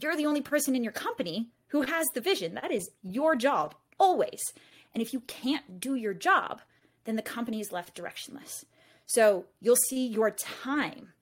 you're 0.01 0.17
the 0.17 0.25
only 0.25 0.41
person 0.41 0.75
in 0.75 0.83
your 0.83 0.93
company 0.93 1.47
who 1.67 1.83
has 1.83 2.05
the 2.13 2.21
vision. 2.21 2.55
That 2.55 2.71
is 2.71 2.89
your 3.01 3.35
job 3.35 3.75
always. 3.99 4.39
And 4.93 5.01
if 5.01 5.13
you 5.13 5.21
can't 5.21 5.79
do 5.79 5.95
your 5.95 6.13
job, 6.13 6.61
then 7.05 7.15
the 7.15 7.21
company 7.21 7.59
is 7.59 7.71
left 7.71 7.95
directionless. 7.95 8.65
So 9.05 9.45
you'll 9.61 9.75
see 9.75 10.07
your 10.07 10.31
time 10.31 11.13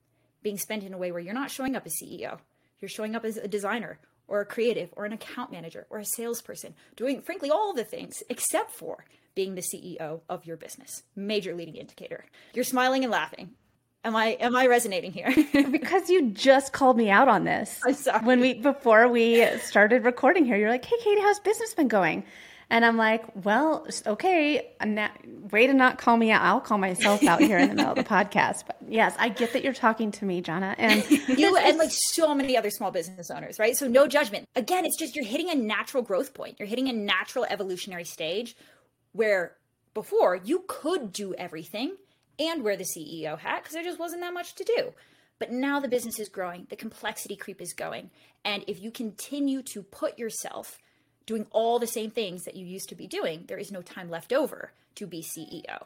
being 0.42 0.58
spent 0.58 0.84
in 0.84 0.92
a 0.92 0.98
way 0.98 1.12
where 1.12 1.20
you're 1.20 1.34
not 1.34 1.50
showing 1.50 1.76
up 1.76 1.86
as 1.86 1.94
CEO. 2.02 2.38
You're 2.80 2.88
showing 2.88 3.14
up 3.14 3.24
as 3.24 3.36
a 3.36 3.48
designer 3.48 3.98
or 4.26 4.40
a 4.40 4.46
creative 4.46 4.90
or 4.92 5.04
an 5.04 5.12
account 5.12 5.50
manager 5.50 5.86
or 5.90 5.98
a 5.98 6.04
salesperson, 6.04 6.74
doing 6.96 7.22
frankly 7.22 7.50
all 7.50 7.72
the 7.72 7.84
things 7.84 8.22
except 8.28 8.70
for 8.70 9.04
being 9.34 9.54
the 9.54 9.62
CEO 9.62 10.20
of 10.28 10.46
your 10.46 10.56
business. 10.56 11.02
Major 11.16 11.54
leading 11.54 11.76
indicator. 11.76 12.24
You're 12.54 12.64
smiling 12.64 13.04
and 13.04 13.10
laughing. 13.10 13.50
Am 14.04 14.14
I 14.14 14.28
am 14.40 14.54
I 14.54 14.66
resonating 14.66 15.12
here? 15.12 15.34
because 15.70 16.08
you 16.08 16.30
just 16.30 16.72
called 16.72 16.96
me 16.96 17.10
out 17.10 17.28
on 17.28 17.44
this. 17.44 17.80
I'm 17.84 17.94
sorry. 17.94 18.24
When 18.24 18.40
we 18.40 18.54
before 18.54 19.08
we 19.08 19.44
started 19.58 20.04
recording 20.04 20.44
here, 20.44 20.56
you're 20.56 20.70
like, 20.70 20.84
"Hey, 20.84 20.96
Katie, 21.02 21.20
how's 21.20 21.40
business 21.40 21.74
been 21.74 21.88
going?" 21.88 22.24
And 22.70 22.84
I'm 22.84 22.98
like, 22.98 23.24
"Well, 23.44 23.86
okay, 24.06 24.72
way 25.50 25.66
to 25.66 25.72
not 25.72 25.96
call 25.96 26.16
me 26.18 26.30
out. 26.30 26.42
I'll 26.42 26.60
call 26.60 26.76
myself 26.76 27.22
out 27.24 27.40
here 27.40 27.56
in 27.56 27.70
the 27.70 27.74
middle 27.74 27.92
of 27.92 27.96
the 27.96 28.04
podcast." 28.16 28.64
But 28.66 28.76
yes, 28.86 29.14
I 29.18 29.30
get 29.30 29.54
that 29.54 29.64
you're 29.64 29.72
talking 29.72 30.10
to 30.12 30.24
me, 30.24 30.42
Jhana, 30.42 30.74
and 30.76 31.08
you 31.38 31.56
and 31.56 31.78
like 31.78 31.90
so 31.90 32.34
many 32.34 32.56
other 32.56 32.70
small 32.70 32.90
business 32.90 33.30
owners, 33.30 33.58
right? 33.58 33.76
So 33.76 33.88
no 33.88 34.06
judgment. 34.06 34.46
Again, 34.54 34.84
it's 34.84 34.98
just 34.98 35.16
you're 35.16 35.24
hitting 35.24 35.48
a 35.48 35.54
natural 35.54 36.02
growth 36.02 36.34
point. 36.34 36.56
You're 36.58 36.68
hitting 36.68 36.88
a 36.88 36.92
natural 36.92 37.46
evolutionary 37.48 38.04
stage 38.04 38.54
where 39.12 39.56
before 39.94 40.36
you 40.36 40.64
could 40.68 41.12
do 41.12 41.34
everything 41.34 41.96
and 42.38 42.62
wear 42.62 42.76
the 42.76 42.84
CEO 42.84 43.38
hat 43.38 43.62
because 43.62 43.74
there 43.74 43.82
just 43.82 43.98
wasn't 43.98 44.20
that 44.20 44.34
much 44.34 44.54
to 44.56 44.64
do. 44.64 44.92
But 45.38 45.52
now 45.52 45.80
the 45.80 45.88
business 45.88 46.18
is 46.18 46.28
growing, 46.28 46.66
the 46.68 46.76
complexity 46.76 47.36
creep 47.36 47.60
is 47.60 47.72
going. 47.72 48.10
And 48.44 48.64
if 48.66 48.80
you 48.80 48.90
continue 48.90 49.62
to 49.62 49.82
put 49.82 50.18
yourself 50.18 50.78
doing 51.28 51.46
all 51.50 51.78
the 51.78 51.86
same 51.86 52.10
things 52.10 52.44
that 52.44 52.56
you 52.56 52.64
used 52.64 52.88
to 52.88 52.94
be 52.94 53.06
doing, 53.06 53.44
there 53.48 53.58
is 53.58 53.70
no 53.70 53.82
time 53.82 54.08
left 54.08 54.32
over 54.32 54.72
to 54.94 55.06
be 55.06 55.22
CEO. 55.22 55.82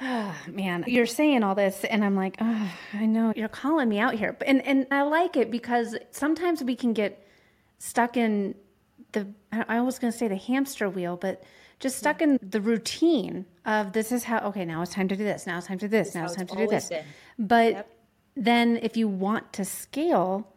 Oh, 0.00 0.36
man, 0.46 0.84
you're 0.86 1.04
saying 1.04 1.42
all 1.42 1.56
this, 1.56 1.84
and 1.84 2.04
I'm 2.04 2.14
like, 2.14 2.36
oh, 2.40 2.70
I 2.94 3.06
know 3.06 3.32
you're 3.36 3.48
calling 3.48 3.88
me 3.88 3.98
out 3.98 4.14
here, 4.14 4.36
and 4.46 4.62
and 4.64 4.86
I 4.90 5.02
like 5.02 5.36
it 5.36 5.50
because 5.50 5.96
sometimes 6.12 6.62
we 6.62 6.76
can 6.76 6.92
get 6.92 7.26
stuck 7.78 8.16
in 8.16 8.54
the 9.12 9.26
I 9.52 9.80
was 9.80 9.98
going 9.98 10.12
to 10.12 10.18
say 10.18 10.28
the 10.28 10.36
hamster 10.36 10.88
wheel, 10.88 11.16
but 11.16 11.42
just 11.80 11.96
hmm. 11.96 12.00
stuck 12.00 12.22
in 12.22 12.38
the 12.40 12.60
routine 12.60 13.46
of 13.66 13.92
this 13.92 14.12
is 14.12 14.24
how 14.24 14.38
okay 14.50 14.64
now 14.64 14.82
it's 14.82 14.92
time 14.92 15.08
to 15.08 15.16
do 15.16 15.24
this 15.24 15.46
now 15.46 15.58
it's 15.58 15.66
time 15.66 15.78
to 15.78 15.86
do 15.86 15.90
this, 15.90 16.08
this 16.08 16.14
now 16.14 16.24
it's 16.24 16.34
time 16.34 16.46
to 16.46 16.56
do 16.56 16.66
this 16.66 16.88
been. 16.88 17.04
but 17.38 17.72
yep. 17.72 17.90
then 18.36 18.76
if 18.82 18.96
you 18.96 19.08
want 19.08 19.52
to 19.52 19.64
scale 19.64 20.52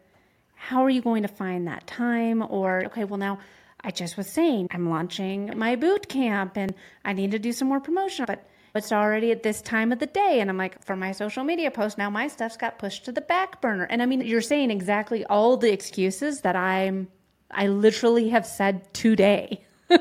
how 0.68 0.84
are 0.84 0.90
you 0.90 1.02
going 1.02 1.24
to 1.24 1.28
find 1.28 1.68
that 1.68 1.86
time 1.88 2.44
or 2.50 2.86
okay 2.86 3.04
well 3.04 3.18
now 3.18 3.40
i 3.84 3.92
just 3.92 4.18
was 4.18 4.28
saying 4.28 4.68
i'm 4.72 4.90
launching 4.90 5.52
my 5.58 5.76
boot 5.76 6.08
camp 6.08 6.58
and 6.58 6.74
i 7.06 7.14
need 7.14 7.32
to 7.32 7.40
do 7.40 7.52
some 7.52 7.68
more 7.68 7.80
promotion 7.80 8.26
but 8.26 8.48
it's 8.74 8.92
already 8.92 9.32
at 9.32 9.44
this 9.44 9.62
time 9.62 9.92
of 9.92 10.00
the 10.00 10.06
day 10.06 10.40
and 10.40 10.50
i'm 10.50 10.58
like 10.58 10.82
for 10.84 10.96
my 10.96 11.12
social 11.12 11.44
media 11.44 11.70
post 11.70 11.98
now 11.98 12.10
my 12.10 12.28
stuff's 12.28 12.58
got 12.58 12.80
pushed 12.80 13.06
to 13.06 13.12
the 13.12 13.22
back 13.22 13.62
burner 13.62 13.86
and 13.86 14.02
i 14.02 14.06
mean 14.06 14.22
you're 14.22 14.42
saying 14.42 14.72
exactly 14.72 15.26
all 15.26 15.58
the 15.58 15.72
excuses 15.72 16.42
that 16.42 16.56
i'm 16.56 17.08
I 17.54 17.68
literally 17.68 18.30
have 18.30 18.46
said 18.46 18.94
today. 18.94 19.66
and 19.90 20.00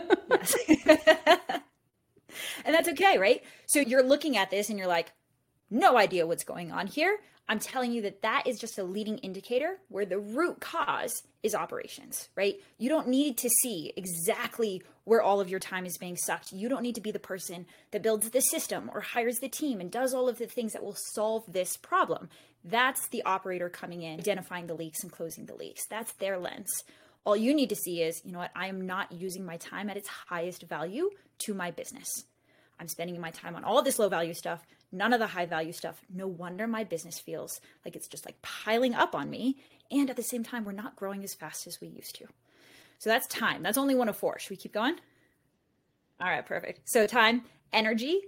that's 2.64 2.88
okay, 2.88 3.18
right? 3.18 3.42
So 3.66 3.80
you're 3.80 4.02
looking 4.02 4.36
at 4.36 4.50
this 4.50 4.70
and 4.70 4.78
you're 4.78 4.88
like, 4.88 5.12
no 5.70 5.96
idea 5.96 6.26
what's 6.26 6.44
going 6.44 6.72
on 6.72 6.86
here. 6.86 7.18
I'm 7.48 7.58
telling 7.58 7.92
you 7.92 8.02
that 8.02 8.22
that 8.22 8.46
is 8.46 8.60
just 8.60 8.78
a 8.78 8.84
leading 8.84 9.18
indicator 9.18 9.78
where 9.88 10.06
the 10.06 10.20
root 10.20 10.60
cause 10.60 11.22
is 11.42 11.54
operations, 11.54 12.28
right? 12.36 12.54
You 12.78 12.88
don't 12.88 13.08
need 13.08 13.38
to 13.38 13.48
see 13.48 13.92
exactly 13.96 14.82
where 15.04 15.20
all 15.20 15.40
of 15.40 15.50
your 15.50 15.58
time 15.58 15.84
is 15.84 15.98
being 15.98 16.16
sucked. 16.16 16.52
You 16.52 16.68
don't 16.68 16.82
need 16.82 16.94
to 16.94 17.00
be 17.00 17.10
the 17.10 17.18
person 17.18 17.66
that 17.90 18.02
builds 18.02 18.30
the 18.30 18.40
system 18.40 18.88
or 18.94 19.00
hires 19.00 19.38
the 19.40 19.48
team 19.48 19.80
and 19.80 19.90
does 19.90 20.14
all 20.14 20.28
of 20.28 20.38
the 20.38 20.46
things 20.46 20.72
that 20.74 20.84
will 20.84 20.96
solve 21.12 21.42
this 21.48 21.76
problem. 21.76 22.28
That's 22.62 23.08
the 23.08 23.24
operator 23.24 23.68
coming 23.68 24.02
in, 24.02 24.20
identifying 24.20 24.66
the 24.66 24.74
leaks 24.74 25.02
and 25.02 25.10
closing 25.10 25.46
the 25.46 25.56
leaks. 25.56 25.86
That's 25.86 26.12
their 26.14 26.38
lens. 26.38 26.84
All 27.24 27.36
you 27.36 27.54
need 27.54 27.70
to 27.70 27.76
see 27.76 28.02
is, 28.02 28.22
you 28.24 28.32
know 28.32 28.38
what, 28.38 28.52
I 28.54 28.68
am 28.68 28.86
not 28.86 29.12
using 29.12 29.44
my 29.44 29.56
time 29.56 29.90
at 29.90 29.96
its 29.96 30.08
highest 30.08 30.62
value 30.62 31.10
to 31.40 31.54
my 31.54 31.70
business. 31.70 32.08
I'm 32.78 32.88
spending 32.88 33.20
my 33.20 33.30
time 33.30 33.56
on 33.56 33.64
all 33.64 33.82
this 33.82 33.98
low 33.98 34.08
value 34.08 34.32
stuff, 34.34 34.64
none 34.92 35.12
of 35.12 35.20
the 35.20 35.28
high 35.28 35.46
value 35.46 35.72
stuff. 35.72 36.02
No 36.12 36.26
wonder 36.26 36.66
my 36.66 36.84
business 36.84 37.18
feels 37.18 37.60
like 37.84 37.96
it's 37.96 38.08
just 38.08 38.26
like 38.26 38.40
piling 38.42 38.94
up 38.94 39.14
on 39.14 39.30
me. 39.30 39.56
And 39.90 40.10
at 40.10 40.16
the 40.16 40.22
same 40.22 40.44
time, 40.44 40.64
we're 40.64 40.72
not 40.72 40.96
growing 40.96 41.24
as 41.24 41.34
fast 41.34 41.66
as 41.66 41.80
we 41.80 41.88
used 41.88 42.14
to. 42.16 42.26
So 42.98 43.10
that's 43.10 43.26
time. 43.26 43.62
That's 43.62 43.78
only 43.78 43.94
one 43.94 44.08
of 44.08 44.16
four. 44.16 44.38
Should 44.38 44.50
we 44.50 44.56
keep 44.56 44.72
going? 44.72 44.96
All 46.20 46.28
right, 46.28 46.44
perfect. 46.44 46.80
So, 46.84 47.06
time, 47.06 47.42
energy 47.72 48.20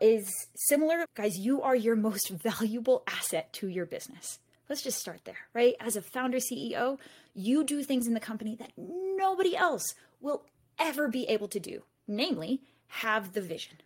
is 0.00 0.28
similar. 0.56 1.04
Guys, 1.14 1.38
you 1.38 1.62
are 1.62 1.76
your 1.76 1.94
most 1.94 2.28
valuable 2.42 3.04
asset 3.06 3.52
to 3.54 3.68
your 3.68 3.86
business. 3.86 4.40
Let's 4.68 4.82
just 4.82 4.98
start 4.98 5.20
there, 5.24 5.36
right? 5.54 5.74
As 5.80 5.96
a 5.96 6.02
founder 6.02 6.38
CEO, 6.38 6.98
you 7.34 7.62
do 7.62 7.82
things 7.82 8.06
in 8.06 8.14
the 8.14 8.20
company 8.20 8.56
that 8.56 8.72
nobody 8.76 9.54
else 9.54 9.94
will 10.20 10.44
ever 10.78 11.08
be 11.08 11.24
able 11.24 11.48
to 11.48 11.60
do, 11.60 11.82
namely, 12.08 12.60
have 12.88 13.32
the 13.32 13.40
vision, 13.40 13.76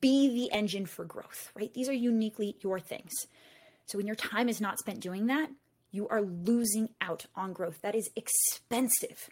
be 0.00 0.28
the 0.28 0.56
engine 0.56 0.86
for 0.86 1.04
growth, 1.04 1.50
right? 1.54 1.72
These 1.74 1.88
are 1.88 1.94
uniquely 1.94 2.56
your 2.60 2.80
things. 2.80 3.12
So 3.86 3.98
when 3.98 4.06
your 4.06 4.16
time 4.16 4.48
is 4.48 4.60
not 4.60 4.78
spent 4.78 5.00
doing 5.00 5.26
that, 5.26 5.50
you 5.90 6.08
are 6.08 6.22
losing 6.22 6.88
out 7.00 7.26
on 7.36 7.52
growth. 7.52 7.80
That 7.82 7.94
is 7.94 8.10
expensive 8.16 9.28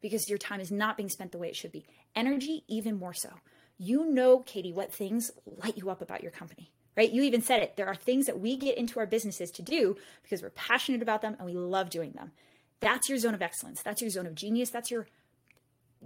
because 0.00 0.28
your 0.28 0.38
time 0.38 0.60
is 0.60 0.70
not 0.70 0.96
being 0.96 1.08
spent 1.08 1.32
the 1.32 1.38
way 1.38 1.48
it 1.48 1.56
should 1.56 1.72
be. 1.72 1.84
Energy, 2.14 2.64
even 2.68 2.98
more 2.98 3.14
so. 3.14 3.30
You 3.78 4.06
know, 4.10 4.40
Katie, 4.40 4.72
what 4.72 4.92
things 4.92 5.30
light 5.44 5.76
you 5.76 5.90
up 5.90 6.00
about 6.00 6.22
your 6.22 6.32
company 6.32 6.70
right? 6.96 7.12
You 7.12 7.22
even 7.22 7.42
said 7.42 7.62
it. 7.62 7.76
There 7.76 7.86
are 7.86 7.94
things 7.94 8.26
that 8.26 8.40
we 8.40 8.56
get 8.56 8.78
into 8.78 8.98
our 8.98 9.06
businesses 9.06 9.50
to 9.52 9.62
do 9.62 9.96
because 10.22 10.42
we're 10.42 10.50
passionate 10.50 11.02
about 11.02 11.22
them 11.22 11.36
and 11.38 11.46
we 11.46 11.54
love 11.54 11.90
doing 11.90 12.12
them. 12.12 12.32
That's 12.80 13.08
your 13.08 13.18
zone 13.18 13.34
of 13.34 13.42
excellence. 13.42 13.82
That's 13.82 14.00
your 14.00 14.10
zone 14.10 14.26
of 14.26 14.34
genius. 14.34 14.70
That's 14.70 14.90
your, 14.90 15.06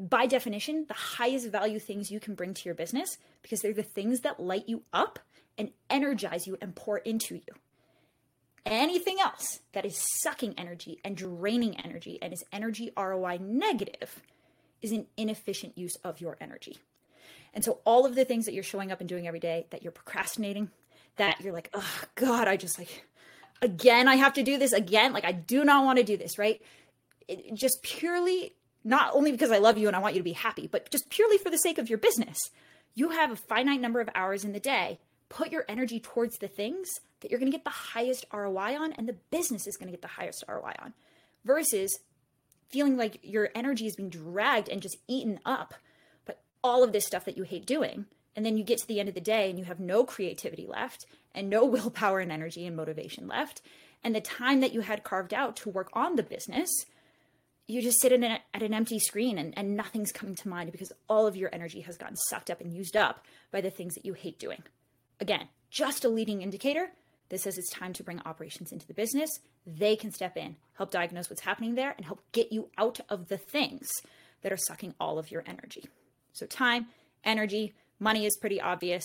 by 0.01 0.27
definition, 0.27 0.87
the 0.89 0.95
highest 0.95 1.51
value 1.51 1.79
things 1.79 2.11
you 2.11 2.21
can 2.21 2.35
bring 2.35 2.55
to 2.55 2.63
your 2.65 2.75
business 2.75 3.19
because 3.43 3.61
they're 3.61 3.75
the 3.75 3.83
things 3.83 4.21
that 4.21 4.41
light 4.41 4.69
you 4.69 4.83
up 4.93 5.19
and 5.59 5.71
energize 5.91 6.47
you 6.47 6.57
and 6.61 6.75
pour 6.75 6.99
into 6.99 7.35
you. 7.35 7.55
Anything 8.65 9.19
else 9.21 9.61
that 9.73 9.85
is 9.85 10.03
sucking 10.23 10.55
energy 10.57 11.01
and 11.05 11.17
draining 11.17 11.79
energy 11.81 12.19
and 12.23 12.33
is 12.33 12.45
energy 12.53 12.91
ROI 12.97 13.39
negative 13.43 14.23
is 14.83 14.93
an 14.93 15.07
inefficient 15.17 15.77
use 15.77 15.97
of 16.03 16.21
your 16.21 16.37
energy. 16.41 16.79
And 17.53 17.65
so 17.65 17.81
all 17.85 18.07
of 18.07 18.15
the 18.15 18.25
things 18.25 18.47
that 18.47 18.55
you're 18.55 18.63
showing 18.63 18.93
up 18.93 19.01
and 19.01 19.09
doing 19.09 19.27
every 19.27 19.41
day 19.41 19.67
that 19.71 19.83
you're 19.83 19.93
procrastinating, 19.93 20.71
that 21.17 21.41
you're 21.41 21.53
like, 21.53 21.71
oh 21.75 22.03
God, 22.15 22.49
I 22.49 22.57
just 22.57 22.79
like, 22.79 23.05
again, 23.61 24.09
I 24.09 24.17
have 24.17 24.35
to 24.35 24.43
do 24.43 24.59
this 24.59 24.73
again. 24.73 25.13
Like, 25.13 25.25
I 25.25 25.33
do 25.33 25.65
not 25.65 25.85
want 25.85 25.99
to 25.99 26.05
do 26.05 26.17
this, 26.17 26.39
right? 26.39 26.61
It, 27.29 27.55
just 27.55 27.83
purely, 27.83 28.55
not 28.85 29.15
only 29.15 29.33
because 29.33 29.51
I 29.51 29.59
love 29.59 29.79
you 29.79 29.87
and 29.87 29.97
I 29.97 30.01
want 30.01 30.15
you 30.15 30.21
to 30.21 30.25
be 30.25 30.33
happy, 30.33 30.67
but 30.67 30.91
just 30.91 31.11
purely 31.11 31.39
for 31.39 31.51
the 31.51 31.59
sake 31.59 31.79
of 31.79 31.89
your 31.89 31.99
business. 31.99 32.39
You 32.95 33.11
have 33.11 33.31
a 33.31 33.37
finite 33.37 33.81
number 33.81 34.01
of 34.01 34.09
hours 34.15 34.45
in 34.45 34.53
the 34.53 34.61
day. 34.61 34.99
Put 35.29 35.53
your 35.53 35.65
energy 35.69 36.01
towards 36.01 36.39
the 36.39 36.49
things 36.49 36.89
that 37.21 37.31
you're 37.31 37.41
going 37.41 37.53
to 37.53 37.57
get 37.57 37.65
the 37.65 37.71
highest 37.71 38.25
ROI 38.33 38.77
on, 38.77 38.93
and 38.93 39.09
the 39.09 39.17
business 39.31 39.67
is 39.67 39.77
going 39.77 39.89
to 39.89 39.93
get 39.93 40.03
the 40.03 40.09
highest 40.09 40.45
ROI 40.49 40.75
on, 40.83 40.95
versus 41.45 41.99
feeling 42.69 42.97
like 42.97 43.19
your 43.23 43.51
energy 43.55 43.87
is 43.87 43.97
being 43.97 44.09
dragged 44.09 44.69
and 44.69 44.81
just 44.81 44.97
eaten 45.07 45.39
up 45.45 45.75
by 46.25 46.35
all 46.65 46.83
of 46.83 46.93
this 46.93 47.07
stuff 47.07 47.25
that 47.25 47.37
you 47.37 47.43
hate 47.43 47.67
doing. 47.67 48.07
And 48.37 48.47
then 48.47 48.57
you 48.57 48.65
get 48.65 48.79
to 48.79 48.87
the 48.87 49.01
end 49.01 49.09
of 49.09 49.15
the 49.15 49.21
day 49.21 49.51
and 49.51 49.59
you 49.59 49.65
have 49.65 49.81
no 49.81 50.05
creativity 50.05 50.67
left 50.67 51.05
and 51.35 51.51
no 51.51 51.65
willpower 51.67 52.21
and 52.21 52.33
energy 52.33 52.67
and 52.67 52.77
motivation 52.77 53.29
left. 53.29 53.61
And 54.03 54.15
the 54.15 54.21
time 54.21 54.61
that 54.61 54.73
you 54.73 54.81
had 54.81 55.05
carved 55.05 55.35
out 55.35 55.57
to 55.57 55.69
work 55.69 55.91
on 55.93 56.17
the 56.17 56.23
business 56.23 56.71
you 57.71 57.83
just 57.83 58.01
sit 58.01 58.13
in 58.13 58.25
a, 58.25 58.41
at 58.53 58.63
an 58.63 58.75
empty 58.75 58.99
screen 58.99 59.39
and, 59.39 59.57
and 59.57 59.77
nothing's 59.77 60.13
coming 60.13 60.35
to 60.37 60.49
mind 60.49 60.73
because 60.73 60.93
all 61.09 61.27
of 61.27 61.37
your 61.37 61.51
energy 61.53 61.81
has 61.83 61.97
gotten 61.97 62.17
sucked 62.17 62.51
up 62.51 62.61
and 62.61 62.73
used 62.73 62.97
up 62.97 63.25
by 63.51 63.61
the 63.61 63.71
things 63.71 63.95
that 63.95 64.05
you 64.05 64.13
hate 64.13 64.39
doing. 64.39 64.63
Again, 65.21 65.49
just 65.71 66.05
a 66.05 66.09
leading 66.09 66.43
indicator 66.43 66.91
that 67.29 67.41
says 67.41 67.57
it's 67.57 67.71
time 67.71 67.93
to 67.95 68.03
bring 68.03 68.21
operations 68.25 68.73
into 68.73 68.87
the 68.87 68.95
business. 68.95 69.31
They 69.67 69.97
can 69.97 70.13
step 70.13 70.37
in, 70.37 70.57
help 70.75 70.91
diagnose 70.91 71.31
what's 71.31 71.43
happening 71.43 71.75
there, 71.75 71.95
and 71.97 72.05
help 72.05 72.21
get 72.33 72.53
you 72.53 72.69
out 72.77 73.01
of 73.09 73.29
the 73.29 73.39
things 73.39 73.89
that 74.43 74.53
are 74.53 74.57
sucking 74.57 74.95
all 75.01 75.19
of 75.19 75.31
your 75.31 75.45
energy. 75.47 75.85
So, 76.33 76.47
time, 76.47 76.87
energy, 77.25 77.75
money 77.99 78.27
is 78.27 78.37
pretty 78.39 78.61
obvious. 78.61 79.05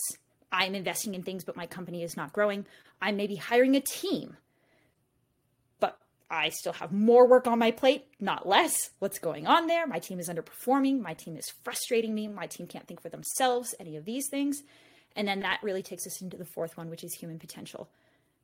I'm 0.52 0.76
investing 0.76 1.14
in 1.14 1.24
things, 1.24 1.44
but 1.44 1.58
my 1.58 1.68
company 1.68 2.04
is 2.04 2.18
not 2.18 2.34
growing. 2.34 2.66
I 3.02 3.12
may 3.12 3.28
be 3.28 3.36
hiring 3.36 3.76
a 3.76 3.82
team, 3.82 4.38
I 6.30 6.50
still 6.50 6.74
have 6.74 6.92
more 6.92 7.28
work 7.28 7.46
on 7.48 7.60
my 7.60 7.72
plate, 7.72 8.06
not 8.20 8.48
less. 8.48 8.90
What's 9.00 9.20
going 9.20 9.46
on 9.46 9.68
there? 9.68 9.86
My 9.86 10.00
team 10.00 10.20
is 10.20 10.30
underperforming. 10.30 11.00
My 11.00 11.14
team 11.14 11.38
is 11.38 11.52
frustrating 11.64 12.16
me. 12.16 12.28
My 12.28 12.48
team 12.48 12.66
can't 12.66 12.88
think 12.88 13.02
for 13.02 13.10
themselves, 13.10 13.76
any 13.80 13.96
of 13.96 14.06
these 14.06 14.28
things. 14.30 14.62
And 15.16 15.28
then 15.28 15.42
that 15.42 15.60
really 15.62 15.84
takes 15.84 16.08
us 16.08 16.22
into 16.22 16.38
the 16.38 16.46
fourth 16.46 16.78
one, 16.78 16.90
which 16.90 17.04
is 17.04 17.14
human 17.14 17.40
potential. 17.40 17.90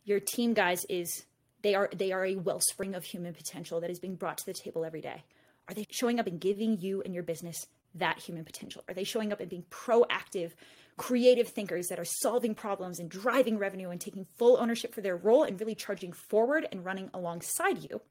Your 0.06 0.20
team 0.20 0.54
guys 0.54 0.86
is 0.89 1.26
they 1.63 1.76
are 1.76 1.89
they 1.96 2.12
are 2.12 2.26
a 2.26 2.36
wellspring 2.36 2.96
of 2.96 3.04
human 3.04 3.34
potential 3.34 3.82
that 3.82 3.89
is 3.89 4.00
being 4.00 4.15
brought 4.15 4.38
to 4.38 4.46
the 4.46 4.54
table 4.54 4.86
every 4.86 5.02
day. 5.02 5.24
Are 5.67 5.74
they 5.74 5.86
showing 5.89 6.20
up 6.20 6.28
and 6.28 6.39
giving 6.39 6.80
you 6.80 7.02
and 7.04 7.13
your 7.13 7.24
business 7.24 7.65
that 7.96 8.20
human 8.20 8.46
potential? 8.46 8.84
Are 8.88 8.94
they 8.94 9.04
showing 9.04 9.32
up 9.32 9.39
and 9.39 9.50
being 9.50 9.65
proactive, 9.70 10.52
creative 10.97 11.47
thinkers 11.47 11.88
that 11.88 11.99
are 11.99 12.06
solving 12.06 12.54
problems 12.54 12.99
and 12.99 13.10
driving 13.10 13.58
revenue 13.58 13.89
and 13.89 13.99
taking 13.99 14.27
full 14.38 14.58
ownership 14.58 14.93
for 14.93 15.01
their 15.01 15.17
role 15.17 15.43
and 15.43 15.60
really 15.60 15.75
charging 15.75 16.12
forward 16.12 16.67
and 16.71 16.86
running 16.86 17.10
alongside 17.13 17.84
you? 17.84 18.01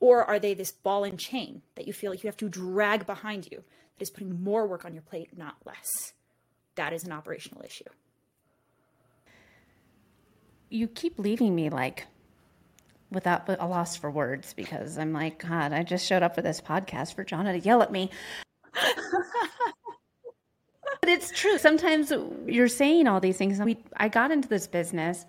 Or 0.00 0.24
are 0.24 0.38
they 0.38 0.54
this 0.54 0.72
ball 0.72 1.04
and 1.04 1.18
chain 1.18 1.62
that 1.76 1.86
you 1.86 1.92
feel 1.92 2.10
like 2.10 2.22
you 2.22 2.28
have 2.28 2.36
to 2.38 2.48
drag 2.48 3.06
behind 3.06 3.48
you 3.50 3.62
that 3.96 4.02
is 4.02 4.10
putting 4.10 4.42
more 4.42 4.66
work 4.66 4.84
on 4.84 4.94
your 4.94 5.02
plate, 5.02 5.36
not 5.36 5.56
less? 5.64 6.12
That 6.74 6.92
is 6.92 7.04
an 7.04 7.12
operational 7.12 7.62
issue. 7.64 7.84
You 10.70 10.88
keep 10.88 11.18
leaving 11.18 11.54
me 11.54 11.70
like 11.70 12.06
without 13.12 13.48
a 13.48 13.66
loss 13.66 13.96
for 13.96 14.10
words 14.10 14.54
because 14.54 14.98
I'm 14.98 15.12
like, 15.12 15.46
God, 15.46 15.72
I 15.72 15.82
just 15.82 16.06
showed 16.06 16.22
up 16.22 16.34
for 16.34 16.42
this 16.42 16.60
podcast 16.60 17.14
for 17.14 17.24
Jhana 17.24 17.52
to 17.52 17.58
yell 17.58 17.82
at 17.82 17.92
me. 17.92 18.10
it's 21.12 21.30
true. 21.30 21.58
Sometimes 21.58 22.12
you're 22.46 22.68
saying 22.68 23.06
all 23.06 23.20
these 23.20 23.36
things. 23.36 23.60
We, 23.60 23.78
I 23.96 24.08
got 24.08 24.30
into 24.30 24.48
this 24.48 24.66
business 24.66 25.26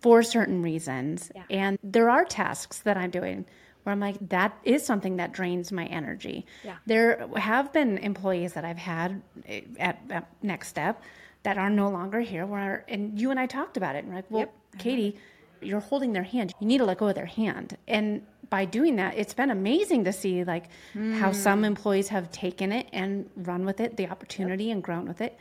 for 0.00 0.22
certain 0.22 0.62
reasons, 0.62 1.30
yeah. 1.34 1.42
and 1.50 1.78
there 1.82 2.08
are 2.08 2.24
tasks 2.24 2.80
that 2.80 2.96
I'm 2.96 3.10
doing 3.10 3.44
where 3.82 3.92
I'm 3.92 4.00
like, 4.00 4.16
that 4.28 4.56
is 4.62 4.86
something 4.86 5.16
that 5.16 5.32
drains 5.32 5.72
my 5.72 5.86
energy. 5.86 6.46
Yeah. 6.62 6.76
There 6.86 7.26
have 7.36 7.72
been 7.72 7.98
employees 7.98 8.52
that 8.52 8.64
I've 8.64 8.78
had 8.78 9.20
eh, 9.46 9.62
at, 9.80 9.98
at 10.08 10.28
Next 10.40 10.68
Step 10.68 11.02
that 11.42 11.58
are 11.58 11.68
no 11.68 11.88
longer 11.88 12.20
here. 12.20 12.46
Where 12.46 12.84
and 12.86 13.20
you 13.20 13.32
and 13.32 13.40
I 13.40 13.46
talked 13.46 13.76
about 13.76 13.96
it. 13.96 14.04
And 14.04 14.08
we're 14.08 14.14
like, 14.16 14.30
well, 14.30 14.40
yep. 14.40 14.54
Katie 14.78 15.16
you're 15.62 15.80
holding 15.80 16.12
their 16.12 16.22
hand. 16.22 16.54
You 16.60 16.66
need 16.66 16.78
to 16.78 16.84
let 16.84 16.98
go 16.98 17.08
of 17.08 17.14
their 17.14 17.26
hand. 17.26 17.76
And 17.88 18.26
by 18.52 18.66
doing 18.66 18.96
that, 18.96 19.14
it's 19.16 19.32
been 19.32 19.50
amazing 19.50 20.04
to 20.04 20.12
see 20.12 20.44
like 20.44 20.66
mm. 20.94 21.16
how 21.16 21.32
some 21.32 21.60
hmm. 21.60 21.64
employees 21.64 22.08
have 22.08 22.30
taken 22.30 22.70
it 22.70 22.86
and 22.92 23.30
run 23.34 23.64
with 23.64 23.80
it, 23.80 23.96
the 23.96 24.06
opportunity 24.10 24.70
and 24.70 24.82
grown 24.82 25.08
with 25.08 25.22
it. 25.22 25.38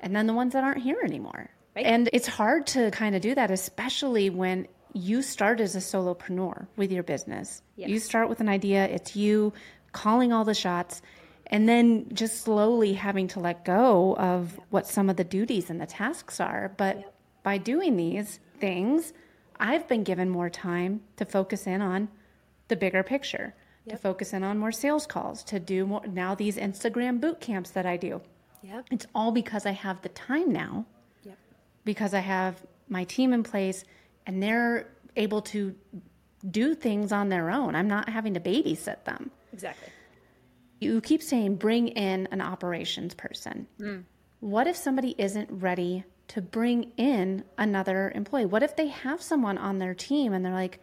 And 0.00 0.14
then 0.14 0.26
the 0.26 0.34
ones 0.34 0.54
that 0.54 0.64
aren't 0.64 0.82
here 0.82 0.98
anymore. 1.04 1.50
Right. 1.76 1.86
And 1.86 2.10
it's 2.12 2.26
hard 2.26 2.66
to 2.68 2.90
kind 2.90 3.14
of 3.14 3.22
do 3.22 3.32
that, 3.36 3.52
especially 3.52 4.28
when 4.28 4.66
you 4.92 5.22
start 5.22 5.60
as 5.60 5.76
a 5.76 5.78
solopreneur 5.78 6.66
with 6.74 6.90
your 6.90 7.04
business. 7.04 7.62
Yes. 7.76 7.90
You 7.90 8.00
start 8.00 8.28
with 8.28 8.40
an 8.40 8.48
idea, 8.48 8.86
it's 8.86 9.14
you 9.14 9.52
calling 9.92 10.32
all 10.32 10.44
the 10.44 10.52
shots, 10.52 11.00
and 11.46 11.68
then 11.68 12.12
just 12.12 12.40
slowly 12.40 12.92
having 12.92 13.28
to 13.28 13.38
let 13.38 13.64
go 13.64 14.16
of 14.16 14.58
what 14.70 14.88
some 14.88 15.08
of 15.08 15.14
the 15.14 15.22
duties 15.22 15.70
and 15.70 15.80
the 15.80 15.86
tasks 15.86 16.40
are. 16.40 16.72
But 16.76 16.96
yep. 16.96 17.14
by 17.44 17.58
doing 17.58 17.96
these 17.96 18.40
things, 18.58 19.12
I've 19.60 19.86
been 19.86 20.02
given 20.02 20.28
more 20.28 20.50
time 20.50 21.02
to 21.18 21.24
focus 21.24 21.68
in 21.68 21.82
on 21.82 22.08
the 22.68 22.76
bigger 22.76 23.02
picture, 23.02 23.54
yep. 23.84 23.96
to 23.96 24.02
focus 24.02 24.32
in 24.32 24.44
on 24.44 24.58
more 24.58 24.72
sales 24.72 25.06
calls, 25.06 25.42
to 25.44 25.58
do 25.58 25.86
more 25.86 26.06
now 26.06 26.34
these 26.34 26.56
Instagram 26.56 27.20
boot 27.20 27.40
camps 27.40 27.70
that 27.70 27.86
I 27.86 27.96
do. 27.96 28.20
Yep. 28.62 28.86
It's 28.90 29.06
all 29.14 29.32
because 29.32 29.66
I 29.66 29.72
have 29.72 30.02
the 30.02 30.08
time 30.10 30.52
now. 30.52 30.86
Yep. 31.24 31.38
Because 31.84 32.14
I 32.14 32.20
have 32.20 32.64
my 32.88 33.04
team 33.04 33.32
in 33.32 33.42
place 33.42 33.84
and 34.26 34.42
they're 34.42 34.88
able 35.16 35.42
to 35.42 35.74
do 36.48 36.74
things 36.74 37.12
on 37.12 37.28
their 37.28 37.50
own. 37.50 37.74
I'm 37.74 37.88
not 37.88 38.08
having 38.08 38.34
to 38.34 38.40
babysit 38.40 39.04
them. 39.04 39.30
Exactly. 39.52 39.88
You 40.80 41.00
keep 41.00 41.22
saying 41.22 41.56
bring 41.56 41.88
in 41.88 42.28
an 42.30 42.40
operations 42.40 43.14
person. 43.14 43.66
Mm. 43.80 44.04
What 44.40 44.66
if 44.66 44.76
somebody 44.76 45.14
isn't 45.18 45.48
ready 45.50 46.04
to 46.28 46.42
bring 46.42 46.92
in 46.96 47.44
another 47.56 48.12
employee? 48.14 48.46
What 48.46 48.62
if 48.62 48.76
they 48.76 48.88
have 48.88 49.20
someone 49.20 49.58
on 49.58 49.78
their 49.78 49.94
team 49.94 50.32
and 50.32 50.44
they're 50.44 50.52
like, 50.52 50.80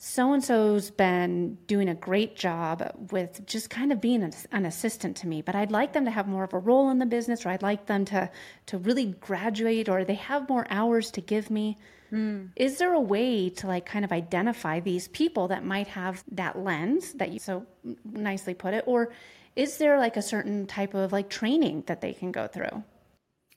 so 0.00 0.32
and 0.32 0.44
so's 0.44 0.92
been 0.92 1.58
doing 1.66 1.88
a 1.88 1.94
great 1.94 2.36
job 2.36 2.92
with 3.10 3.44
just 3.46 3.68
kind 3.68 3.90
of 3.90 4.00
being 4.00 4.22
an, 4.52 4.64
assistant 4.64 5.16
to 5.18 5.26
me, 5.26 5.42
but 5.42 5.56
I'd 5.56 5.72
like 5.72 5.92
them 5.92 6.04
to 6.04 6.10
have 6.12 6.28
more 6.28 6.44
of 6.44 6.54
a 6.54 6.58
role 6.58 6.88
in 6.90 7.00
the 7.00 7.06
business, 7.06 7.44
or 7.44 7.48
I'd 7.48 7.62
like 7.62 7.86
them 7.86 8.04
to 8.06 8.30
to 8.66 8.78
really 8.78 9.06
graduate, 9.06 9.88
or 9.88 10.04
they 10.04 10.14
have 10.14 10.48
more 10.48 10.66
hours 10.70 11.10
to 11.12 11.20
give 11.20 11.50
me. 11.50 11.78
Mm. 12.12 12.50
Is 12.54 12.78
there 12.78 12.92
a 12.92 13.00
way 13.00 13.50
to 13.50 13.66
like 13.66 13.86
kind 13.86 14.04
of 14.04 14.12
identify 14.12 14.78
these 14.78 15.08
people 15.08 15.48
that 15.48 15.64
might 15.64 15.88
have 15.88 16.22
that 16.30 16.56
lens 16.56 17.12
that 17.14 17.32
you 17.32 17.40
so 17.40 17.66
nicely 18.04 18.54
put 18.54 18.74
it, 18.74 18.84
or 18.86 19.10
is 19.56 19.78
there 19.78 19.98
like 19.98 20.16
a 20.16 20.22
certain 20.22 20.68
type 20.68 20.94
of 20.94 21.10
like 21.10 21.28
training 21.28 21.82
that 21.86 22.00
they 22.00 22.12
can 22.12 22.30
go 22.30 22.46
through? 22.46 22.84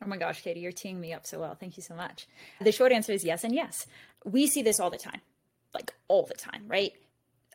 Oh 0.03 0.07
my 0.07 0.17
gosh, 0.17 0.41
Katie, 0.41 0.61
you're 0.61 0.71
teeing 0.71 0.99
me 0.99 1.13
up 1.13 1.27
so 1.27 1.39
well. 1.39 1.53
Thank 1.53 1.77
you 1.77 1.83
so 1.83 1.93
much. 1.93 2.27
The 2.59 2.71
short 2.71 2.91
answer 2.91 3.11
is 3.11 3.23
yes 3.23 3.43
and 3.43 3.53
yes. 3.53 3.85
We 4.25 4.47
see 4.47 4.63
this 4.63 4.79
all 4.79 4.89
the 4.89 4.97
time, 4.97 5.21
like 5.73 5.93
all 6.07 6.25
the 6.25 6.33
time, 6.33 6.63
right? 6.67 6.93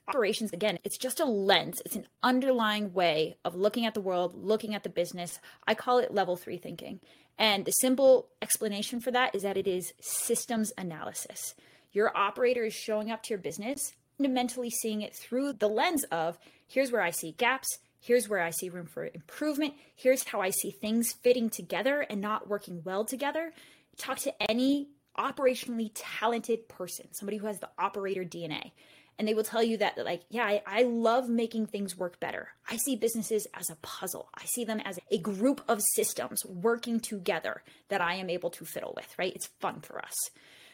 Operations, 0.08 0.52
again, 0.52 0.78
it's 0.84 0.98
just 0.98 1.20
a 1.20 1.24
lens. 1.24 1.82
It's 1.84 1.96
an 1.96 2.06
underlying 2.22 2.92
way 2.92 3.36
of 3.44 3.56
looking 3.56 3.86
at 3.86 3.94
the 3.94 4.00
world, 4.00 4.34
looking 4.36 4.74
at 4.74 4.84
the 4.84 4.88
business. 4.88 5.40
I 5.66 5.74
call 5.74 5.98
it 5.98 6.14
level 6.14 6.36
three 6.36 6.58
thinking. 6.58 7.00
And 7.38 7.64
the 7.64 7.72
simple 7.72 8.28
explanation 8.40 9.00
for 9.00 9.10
that 9.10 9.34
is 9.34 9.42
that 9.42 9.56
it 9.56 9.66
is 9.66 9.92
systems 10.00 10.72
analysis. 10.78 11.54
Your 11.92 12.16
operator 12.16 12.64
is 12.64 12.74
showing 12.74 13.10
up 13.10 13.22
to 13.24 13.30
your 13.30 13.38
business, 13.38 13.94
fundamentally 14.16 14.70
seeing 14.70 15.02
it 15.02 15.14
through 15.14 15.54
the 15.54 15.68
lens 15.68 16.04
of 16.04 16.38
here's 16.68 16.92
where 16.92 17.02
I 17.02 17.10
see 17.10 17.32
gaps, 17.32 17.78
Here's 18.06 18.28
where 18.28 18.40
I 18.40 18.50
see 18.50 18.68
room 18.68 18.86
for 18.86 19.10
improvement. 19.12 19.74
Here's 19.96 20.22
how 20.22 20.40
I 20.40 20.50
see 20.50 20.70
things 20.70 21.12
fitting 21.12 21.50
together 21.50 22.06
and 22.08 22.20
not 22.20 22.48
working 22.48 22.82
well 22.84 23.04
together. 23.04 23.52
Talk 23.98 24.18
to 24.18 24.48
any 24.48 24.90
operationally 25.18 25.90
talented 25.94 26.68
person, 26.68 27.06
somebody 27.12 27.36
who 27.36 27.46
has 27.46 27.60
the 27.60 27.70
operator 27.78 28.24
DNA. 28.24 28.72
And 29.18 29.26
they 29.26 29.32
will 29.32 29.44
tell 29.44 29.62
you 29.62 29.78
that, 29.78 29.96
like, 29.96 30.22
yeah, 30.28 30.44
I, 30.44 30.62
I, 30.66 30.82
love 30.82 31.26
making 31.30 31.66
things 31.66 31.96
work 31.96 32.20
better. 32.20 32.48
I 32.68 32.76
see 32.76 32.96
businesses 32.96 33.46
as 33.54 33.70
a 33.70 33.76
puzzle. 33.76 34.28
I 34.34 34.44
see 34.44 34.62
them 34.62 34.80
as 34.84 34.98
a 35.10 35.16
group 35.16 35.62
of 35.68 35.80
systems 35.94 36.44
working 36.44 37.00
together 37.00 37.62
that 37.88 38.02
I 38.02 38.16
am 38.16 38.28
able 38.28 38.50
to 38.50 38.66
fiddle 38.66 38.92
with, 38.94 39.18
right? 39.18 39.34
It's 39.34 39.46
fun 39.58 39.80
for 39.80 39.98
us. 39.98 40.12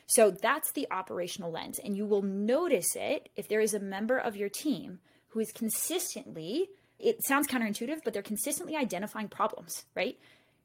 So 0.06 0.32
that's 0.32 0.72
the 0.72 0.88
operational 0.90 1.52
lens. 1.52 1.78
And 1.78 1.96
you 1.96 2.04
will 2.04 2.22
notice 2.22 2.96
it 2.96 3.28
if 3.36 3.46
there 3.46 3.60
is 3.60 3.74
a 3.74 3.80
member 3.80 4.18
of 4.18 4.36
your 4.36 4.48
team 4.48 4.98
who 5.28 5.38
is 5.38 5.52
consistently 5.52 6.68
it 7.02 7.18
sounds 7.26 7.48
counterintuitive, 7.48 8.00
but 8.04 8.12
they're 8.12 8.22
consistently 8.22 8.76
identifying 8.76 9.28
problems, 9.28 9.84
right? 9.94 10.18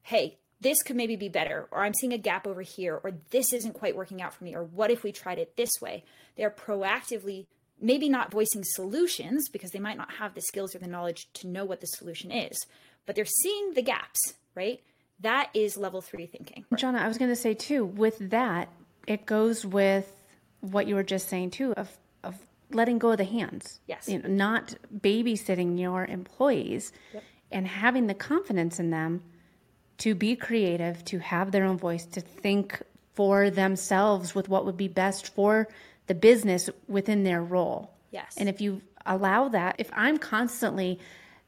Hey, 0.04 0.38
this 0.60 0.82
could 0.84 0.96
maybe 0.96 1.16
be 1.16 1.30
better, 1.30 1.68
or 1.72 1.84
I'm 1.84 1.94
seeing 1.94 2.14
a 2.14 2.18
gap 2.18 2.48
over 2.48 2.62
here, 2.62 3.00
or 3.04 3.12
this 3.32 3.54
isn't 3.54 3.74
quite 3.74 3.96
working 3.96 4.22
out 4.22 4.34
for 4.34 4.44
me, 4.44 4.56
or 4.56 4.64
what 4.64 4.92
if 4.92 5.04
we 5.04 5.12
tried 5.12 5.38
it 5.38 5.56
this 5.56 5.72
way? 5.82 6.04
They're 6.36 6.50
proactively, 6.50 7.46
maybe 7.80 8.10
not 8.10 8.32
voicing 8.32 8.64
solutions 8.64 9.50
because 9.50 9.72
they 9.72 9.80
might 9.80 9.98
not 9.98 10.14
have 10.14 10.34
the 10.34 10.42
skills 10.42 10.76
or 10.76 10.80
the 10.80 10.88
knowledge 10.88 11.28
to 11.36 11.48
know 11.48 11.66
what 11.66 11.82
the 11.82 11.88
solution 11.88 12.32
is, 12.32 12.58
but 13.06 13.16
they're 13.16 13.26
seeing 13.26 13.74
the 13.74 13.84
gaps, 13.84 14.34
right? 14.56 14.82
That 15.20 15.50
is 15.54 15.78
level 15.78 16.02
three 16.02 16.26
thinking. 16.26 16.66
Jhana, 16.74 17.00
I 17.00 17.08
was 17.08 17.18
going 17.18 17.32
to 17.32 17.36
say 17.36 17.54
too, 17.54 17.86
with 17.86 18.18
that, 18.30 18.70
it 19.08 19.26
goes 19.26 19.66
with 19.66 20.12
what 20.62 20.88
you 20.88 20.96
were 20.96 21.04
just 21.04 21.30
saying 21.30 21.52
too 21.52 21.74
of 21.74 21.90
of 22.24 22.36
letting 22.72 22.98
go 22.98 23.12
of 23.12 23.18
the 23.18 23.24
hands. 23.24 23.80
Yes. 23.88 24.10
You 24.10 24.20
know, 24.20 24.30
not 24.30 24.76
babysitting 24.94 25.80
your 25.80 26.06
employees 26.06 26.92
yep. 27.14 27.24
and 27.52 27.68
having 27.68 28.08
the 28.08 28.14
confidence 28.14 28.80
in 28.80 28.90
them 28.90 29.24
to 30.00 30.16
be 30.16 30.36
creative, 30.36 31.04
to 31.06 31.20
have 31.20 31.52
their 31.52 31.66
own 31.66 31.78
voice, 31.78 32.06
to 32.06 32.22
think 32.22 32.82
for 33.14 33.50
themselves 33.50 34.36
with 34.36 34.48
what 34.48 34.66
would 34.66 34.78
be 34.78 34.88
best 34.88 35.34
for 35.34 35.68
the 36.08 36.16
business 36.16 36.70
within 36.88 37.24
their 37.24 37.44
role. 37.44 37.92
Yes. 38.12 38.36
And 38.38 38.48
if 38.48 38.62
you 38.62 38.82
allow 39.06 39.50
that, 39.50 39.76
if 39.80 39.90
I'm 39.94 40.18
constantly 40.18 41.00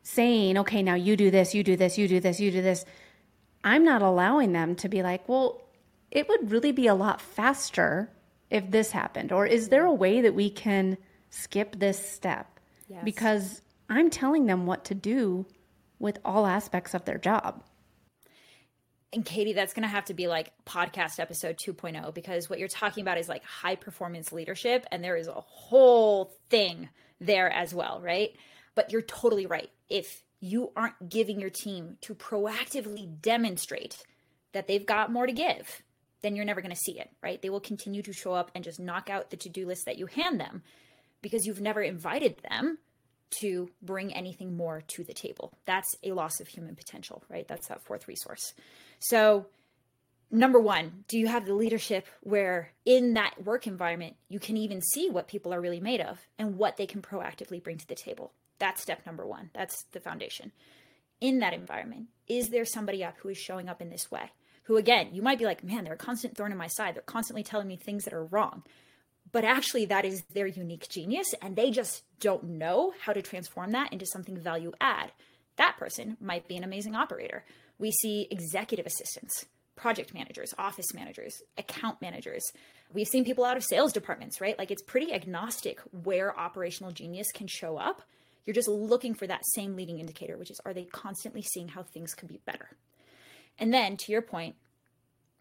saying, 0.01 0.57
okay, 0.57 0.81
now 0.81 0.95
you 0.95 1.15
do 1.15 1.29
this, 1.29 1.53
you 1.53 1.63
do 1.63 1.75
this, 1.75 1.97
you 1.97 2.07
do 2.07 2.19
this, 2.19 2.39
you 2.39 2.51
do 2.51 2.61
this, 2.61 2.85
I'm 3.63 3.83
not 3.83 4.01
allowing 4.01 4.53
them 4.53 4.75
to 4.77 4.89
be 4.89 5.03
like, 5.03 5.27
well, 5.29 5.61
it 6.09 6.27
would 6.27 6.51
really 6.51 6.71
be 6.71 6.87
a 6.87 6.95
lot 6.95 7.21
faster 7.21 8.09
if 8.49 8.71
this 8.71 8.91
happened. 8.91 9.31
Or 9.31 9.45
is 9.45 9.69
there 9.69 9.85
a 9.85 9.93
way 9.93 10.21
that 10.21 10.33
we 10.33 10.49
can 10.49 10.97
skip 11.29 11.77
this 11.77 12.03
step 12.03 12.59
yes. 12.87 13.03
because 13.03 13.61
I'm 13.89 14.09
telling 14.09 14.45
them 14.45 14.65
what 14.65 14.85
to 14.85 14.95
do 14.95 15.45
with 15.99 16.17
all 16.23 16.45
aspects 16.45 16.93
of 16.93 17.05
their 17.05 17.17
job. 17.17 17.63
And 19.11 19.25
Katie, 19.25 19.53
that's 19.53 19.73
going 19.73 19.83
to 19.83 19.89
have 19.89 20.05
to 20.05 20.13
be 20.13 20.27
like 20.27 20.51
podcast 20.65 21.19
episode 21.19 21.57
2.0 21.57 22.13
because 22.13 22.49
what 22.49 22.59
you're 22.59 22.67
talking 22.67 23.01
about 23.01 23.17
is 23.17 23.27
like 23.27 23.43
high 23.43 23.75
performance 23.75 24.31
leadership. 24.31 24.85
And 24.91 25.03
there 25.03 25.17
is 25.17 25.27
a 25.27 25.33
whole 25.33 26.31
thing 26.49 26.89
there 27.19 27.49
as 27.49 27.73
well, 27.73 27.99
right? 28.01 28.35
But 28.75 28.91
you're 28.91 29.01
totally 29.01 29.47
right. 29.47 29.69
If 29.89 30.23
you 30.39 30.71
aren't 30.75 31.09
giving 31.09 31.39
your 31.39 31.49
team 31.49 31.97
to 32.01 32.13
proactively 32.13 33.19
demonstrate 33.21 33.97
that 34.53 34.67
they've 34.67 34.85
got 34.85 35.11
more 35.11 35.25
to 35.25 35.33
give, 35.33 35.81
then 36.21 36.35
you're 36.35 36.45
never 36.45 36.61
going 36.61 36.73
to 36.73 36.79
see 36.79 36.99
it, 36.99 37.09
right? 37.23 37.41
They 37.41 37.49
will 37.49 37.59
continue 37.59 38.01
to 38.03 38.13
show 38.13 38.33
up 38.33 38.51
and 38.53 38.63
just 38.63 38.79
knock 38.79 39.09
out 39.09 39.31
the 39.31 39.37
to 39.37 39.49
do 39.49 39.65
list 39.65 39.85
that 39.85 39.97
you 39.97 40.05
hand 40.05 40.39
them 40.39 40.63
because 41.21 41.45
you've 41.45 41.61
never 41.61 41.81
invited 41.81 42.37
them 42.49 42.77
to 43.41 43.69
bring 43.81 44.13
anything 44.13 44.55
more 44.55 44.81
to 44.87 45.03
the 45.03 45.13
table. 45.13 45.53
That's 45.65 45.95
a 46.03 46.11
loss 46.11 46.39
of 46.39 46.47
human 46.47 46.75
potential, 46.75 47.23
right? 47.29 47.47
That's 47.47 47.67
that 47.67 47.83
fourth 47.83 48.07
resource. 48.07 48.53
So, 48.99 49.45
number 50.31 50.59
one, 50.59 51.03
do 51.07 51.17
you 51.17 51.27
have 51.27 51.45
the 51.45 51.53
leadership 51.53 52.07
where 52.21 52.71
in 52.85 53.13
that 53.13 53.43
work 53.43 53.67
environment, 53.67 54.15
you 54.27 54.39
can 54.39 54.57
even 54.57 54.81
see 54.81 55.09
what 55.09 55.27
people 55.27 55.53
are 55.53 55.61
really 55.61 55.79
made 55.79 56.01
of 56.01 56.19
and 56.37 56.57
what 56.57 56.77
they 56.77 56.85
can 56.85 57.01
proactively 57.01 57.63
bring 57.63 57.77
to 57.77 57.87
the 57.87 57.95
table? 57.95 58.33
That's 58.59 58.81
step 58.81 59.05
number 59.05 59.25
one. 59.25 59.49
That's 59.53 59.83
the 59.91 59.99
foundation. 59.99 60.51
In 61.21 61.39
that 61.39 61.53
environment, 61.53 62.07
is 62.27 62.49
there 62.49 62.65
somebody 62.65 63.03
up 63.03 63.15
who 63.17 63.29
is 63.29 63.37
showing 63.37 63.69
up 63.69 63.81
in 63.81 63.89
this 63.89 64.09
way? 64.09 64.31
Who, 64.63 64.77
again, 64.77 65.09
you 65.13 65.21
might 65.21 65.39
be 65.39 65.45
like, 65.45 65.63
man, 65.63 65.83
they're 65.83 65.93
a 65.93 65.97
constant 65.97 66.37
thorn 66.37 66.51
in 66.51 66.57
my 66.57 66.67
side. 66.67 66.95
They're 66.95 67.01
constantly 67.01 67.43
telling 67.43 67.67
me 67.67 67.75
things 67.75 68.03
that 68.03 68.13
are 68.13 68.25
wrong 68.25 68.63
but 69.31 69.43
actually 69.43 69.85
that 69.85 70.05
is 70.05 70.23
their 70.33 70.47
unique 70.47 70.87
genius 70.89 71.33
and 71.41 71.55
they 71.55 71.71
just 71.71 72.03
don't 72.19 72.43
know 72.43 72.93
how 73.01 73.13
to 73.13 73.21
transform 73.21 73.71
that 73.71 73.91
into 73.93 74.05
something 74.05 74.37
value 74.37 74.71
add. 74.81 75.11
That 75.57 75.77
person 75.77 76.17
might 76.19 76.47
be 76.47 76.55
an 76.55 76.63
amazing 76.63 76.95
operator. 76.95 77.45
We 77.77 77.91
see 77.91 78.27
executive 78.31 78.85
assistants 78.85 79.45
project 79.75 80.13
managers 80.13 80.53
office 80.57 80.93
managers 80.93 81.41
account 81.57 82.01
managers. 82.01 82.43
We've 82.91 83.07
seen 83.07 83.23
people 83.23 83.45
out 83.45 83.55
of 83.55 83.63
sales 83.63 83.93
departments 83.93 84.41
right? 84.41 84.57
Like 84.57 84.71
it's 84.71 84.81
pretty 84.81 85.13
agnostic 85.13 85.79
where 86.03 86.37
operational 86.37 86.91
genius 86.91 87.31
can 87.33 87.47
show 87.47 87.77
up. 87.77 88.01
You're 88.45 88.53
just 88.55 88.67
looking 88.67 89.13
for 89.13 89.27
that 89.27 89.45
same 89.53 89.75
leading 89.75 89.99
indicator 89.99 90.37
which 90.37 90.51
is 90.51 90.59
are 90.65 90.73
they 90.73 90.85
constantly 90.85 91.41
seeing 91.41 91.69
how 91.69 91.83
things 91.83 92.13
could 92.13 92.27
be 92.27 92.41
better? 92.45 92.69
And 93.57 93.73
then 93.73 93.95
to 93.97 94.11
your 94.11 94.21
point 94.21 94.55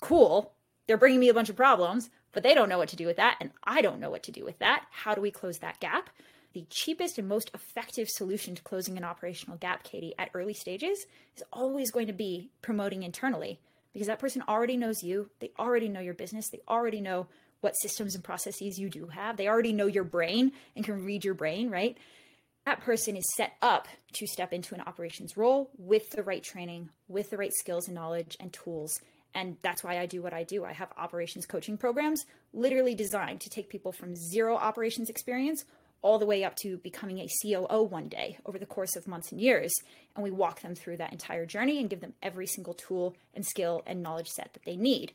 cool 0.01 0.53
they're 0.87 0.97
bringing 0.97 1.21
me 1.21 1.29
a 1.29 1.35
bunch 1.35 1.49
of 1.49 1.57
problems 1.57 2.09
but 2.33 2.43
they 2.43 2.55
don't 2.55 2.69
know 2.69 2.79
what 2.79 2.89
to 2.91 2.97
do 2.97 3.07
with 3.07 3.17
that. 3.17 3.37
And 3.41 3.51
I 3.65 3.83
don't 3.83 4.01
know 4.01 4.11
what 4.11 4.23
to 4.25 4.33
do 4.33 4.45
with 4.45 4.59
that. 4.59 4.85
How 4.91 5.15
do 5.15 5.21
we 5.21 5.31
close 5.31 5.59
that 5.59 5.81
gap? 5.81 6.11
The 6.55 6.67
cheapest 6.71 7.19
and 7.19 7.29
most 7.29 7.51
effective 7.55 8.09
solution 8.09 8.55
to 8.55 8.63
closing 8.63 8.97
an 8.97 9.05
operational 9.05 9.59
gap, 9.59 9.85
Katie, 9.85 10.15
at 10.19 10.31
early 10.35 10.55
stages 10.55 11.07
is 11.37 11.43
always 11.53 11.91
going 11.91 12.07
to 12.07 12.13
be 12.13 12.51
promoting 12.63 13.03
internally 13.03 13.61
because 13.93 14.09
that 14.09 14.19
person 14.19 14.43
already 14.49 14.77
knows 14.77 15.03
you. 15.03 15.31
They 15.41 15.51
already 15.59 15.89
know 15.89 16.01
your 16.01 16.15
business. 16.15 16.49
They 16.51 16.61
already 16.69 17.01
know 17.01 17.27
what 17.61 17.75
systems 17.81 18.15
and 18.15 18.25
processes 18.25 18.79
you 18.79 18.89
do 18.89 19.07
have. 19.07 19.37
They 19.37 19.49
already 19.49 19.73
know 19.73 19.87
your 19.87 20.05
brain 20.05 20.53
and 20.77 20.85
can 20.85 21.05
read 21.05 21.25
your 21.25 21.35
brain, 21.35 21.71
right? 21.71 21.99
That 22.65 22.81
person 22.81 23.17
is 23.17 23.25
set 23.35 23.55
up 23.63 23.89
to 24.15 24.27
step 24.27 24.53
into 24.53 24.75
an 24.75 24.83
operations 24.87 25.37
role 25.37 25.71
with 25.79 26.11
the 26.11 26.23
right 26.23 26.43
training, 26.43 26.91
with 27.09 27.31
the 27.31 27.37
right 27.37 27.53
skills 27.53 27.89
and 27.89 27.95
knowledge 27.95 28.37
and 28.41 28.53
tools 28.53 29.01
and 29.35 29.57
that's 29.63 29.85
why 29.85 29.99
I 29.99 30.07
do 30.07 30.23
what 30.23 30.33
I 30.33 30.45
do. 30.45 30.65
I 30.65 30.73
have 30.73 30.93
operations 30.97 31.47
coaching 31.47 31.77
programs 31.77 32.25
literally 32.53 32.95
designed 32.95 33.41
to 33.43 33.51
take 33.51 33.69
people 33.69 33.93
from 33.93 34.17
zero 34.17 34.57
operations 34.57 35.11
experience 35.11 35.65
all 36.01 36.19
the 36.19 36.27
way 36.27 36.45
up 36.45 36.55
to 36.57 36.79
becoming 36.79 37.19
a 37.19 37.29
COO 37.43 37.83
one 37.83 38.09
day 38.09 38.39
over 38.47 38.59
the 38.59 38.67
course 38.67 38.97
of 38.97 39.09
months 39.09 39.33
and 39.33 39.41
years. 39.41 39.73
And 40.15 40.23
we 40.23 40.31
walk 40.31 40.61
them 40.61 40.75
through 40.75 40.99
that 40.99 41.13
entire 41.13 41.45
journey 41.45 41.81
and 41.81 41.91
give 41.91 42.01
them 42.01 42.15
every 42.23 42.47
single 42.47 42.75
tool 42.75 43.17
and 43.35 43.45
skill 43.45 43.83
and 43.87 44.03
knowledge 44.03 44.29
set 44.29 44.53
that 44.55 44.65
they 44.65 44.77
need 44.77 45.13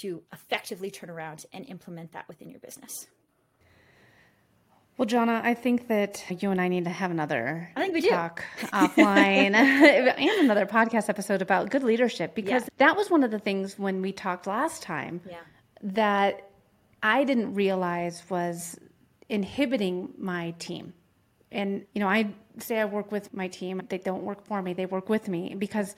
to 0.00 0.22
effectively 0.32 0.90
turn 0.90 1.10
around 1.10 1.44
and 1.52 1.64
implement 1.66 2.12
that 2.12 2.26
within 2.26 2.50
your 2.50 2.58
business. 2.58 3.06
Well, 4.96 5.08
Jhana, 5.08 5.42
I 5.42 5.54
think 5.54 5.88
that 5.88 6.24
you 6.40 6.50
and 6.52 6.60
I 6.60 6.68
need 6.68 6.84
to 6.84 6.90
have 6.90 7.10
another 7.10 7.68
I 7.74 7.80
think 7.80 7.94
we 7.94 8.08
talk 8.08 8.44
offline 8.72 9.54
and 9.54 10.40
another 10.40 10.66
podcast 10.66 11.08
episode 11.08 11.42
about 11.42 11.70
good 11.70 11.82
leadership 11.82 12.34
because 12.34 12.62
yeah. 12.62 12.68
that 12.78 12.96
was 12.96 13.10
one 13.10 13.24
of 13.24 13.30
the 13.30 13.40
things 13.40 13.78
when 13.78 14.02
we 14.02 14.12
talked 14.12 14.46
last 14.46 14.82
time 14.82 15.20
yeah. 15.28 15.38
that 15.82 16.48
I 17.02 17.24
didn't 17.24 17.54
realize 17.54 18.22
was 18.30 18.78
inhibiting 19.28 20.10
my 20.16 20.52
team. 20.58 20.94
And, 21.50 21.84
you 21.92 22.00
know, 22.00 22.08
I 22.08 22.30
say 22.58 22.78
I 22.78 22.84
work 22.84 23.10
with 23.10 23.34
my 23.34 23.48
team, 23.48 23.82
they 23.88 23.98
don't 23.98 24.22
work 24.22 24.46
for 24.46 24.62
me, 24.62 24.74
they 24.74 24.86
work 24.86 25.08
with 25.08 25.28
me 25.28 25.54
because 25.56 25.96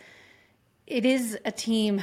it 0.86 1.04
is 1.04 1.38
a 1.44 1.52
team 1.52 2.02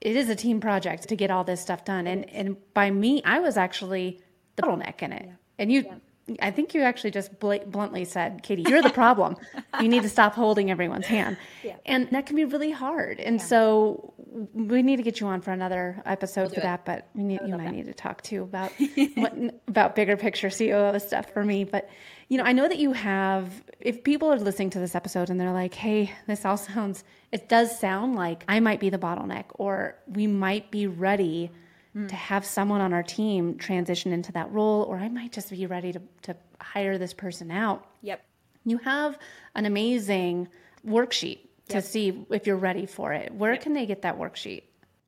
it 0.00 0.14
is 0.14 0.28
a 0.28 0.36
team 0.36 0.60
project 0.60 1.08
to 1.08 1.16
get 1.16 1.30
all 1.30 1.42
this 1.42 1.60
stuff 1.60 1.84
done. 1.84 2.06
And 2.06 2.28
and 2.30 2.56
by 2.74 2.90
me, 2.90 3.22
I 3.24 3.40
was 3.40 3.56
actually 3.56 4.20
the 4.56 4.62
bottleneck 4.62 5.02
in 5.02 5.12
it. 5.12 5.24
Yeah. 5.26 5.32
And 5.58 5.72
you 5.72 6.00
I 6.40 6.50
think 6.50 6.74
you 6.74 6.82
actually 6.82 7.12
just 7.12 7.38
bl- 7.38 7.64
bluntly 7.66 8.04
said, 8.04 8.42
Katie, 8.42 8.64
you're 8.66 8.82
the 8.82 8.90
problem. 8.90 9.36
you 9.80 9.88
need 9.88 10.02
to 10.02 10.08
stop 10.08 10.34
holding 10.34 10.72
everyone's 10.72 11.06
hand. 11.06 11.36
Yeah. 11.62 11.76
And 11.86 12.10
that 12.10 12.26
can 12.26 12.34
be 12.34 12.44
really 12.44 12.72
hard. 12.72 13.20
And 13.20 13.38
yeah. 13.38 13.46
so 13.46 14.14
we 14.52 14.82
need 14.82 14.96
to 14.96 15.04
get 15.04 15.20
you 15.20 15.28
on 15.28 15.40
for 15.40 15.52
another 15.52 16.02
episode 16.04 16.46
we'll 16.46 16.54
for 16.54 16.60
that, 16.60 16.84
but 16.84 17.08
we 17.14 17.22
need, 17.22 17.40
you 17.46 17.52
and 17.52 17.62
I 17.62 17.70
need 17.70 17.86
to 17.86 17.94
talk 17.94 18.22
too 18.22 18.42
about 18.42 18.72
what, 19.14 19.34
about 19.68 19.94
bigger 19.94 20.16
picture 20.16 20.50
COO 20.50 20.98
stuff 20.98 21.32
for 21.32 21.44
me. 21.44 21.62
But, 21.62 21.88
you 22.28 22.38
know, 22.38 22.44
I 22.44 22.52
know 22.52 22.66
that 22.66 22.78
you 22.78 22.92
have, 22.92 23.62
if 23.78 24.02
people 24.02 24.32
are 24.32 24.38
listening 24.38 24.70
to 24.70 24.80
this 24.80 24.96
episode 24.96 25.30
and 25.30 25.40
they're 25.40 25.52
like, 25.52 25.74
hey, 25.74 26.12
this 26.26 26.44
all 26.44 26.56
sounds, 26.56 27.04
it 27.30 27.48
does 27.48 27.78
sound 27.78 28.16
like 28.16 28.44
I 28.48 28.58
might 28.58 28.80
be 28.80 28.90
the 28.90 28.98
bottleneck 28.98 29.44
or 29.54 29.96
we 30.08 30.26
might 30.26 30.72
be 30.72 30.88
ready– 30.88 31.52
mm. 31.96 32.08
to 32.08 32.14
have 32.14 32.44
someone 32.44 32.80
on 32.80 32.92
our 32.92 33.02
team 33.02 33.56
transition 33.56 34.12
into 34.12 34.32
that 34.32 34.52
role, 34.52 34.82
or 34.82 34.98
I 34.98 35.08
might 35.08 35.32
just 35.32 35.50
be 35.50 35.66
ready 35.66 35.92
to, 35.92 36.02
to 36.22 36.36
hire 36.60 36.98
this 36.98 37.14
person 37.14 37.50
out. 37.50 37.86
Yep. 38.02 38.24
You 38.64 38.78
have 38.78 39.18
an 39.54 39.64
amazing 39.64 40.48
worksheet 40.86 41.38
to 41.68 41.76
yep. 41.76 41.84
see 41.84 42.26
if 42.30 42.46
you're 42.46 42.56
ready 42.56 42.86
for 42.86 43.12
it. 43.12 43.32
Where 43.32 43.52
yep. 43.52 43.62
can 43.62 43.72
they 43.72 43.86
get 43.86 44.02
that 44.02 44.18
worksheet? 44.18 44.62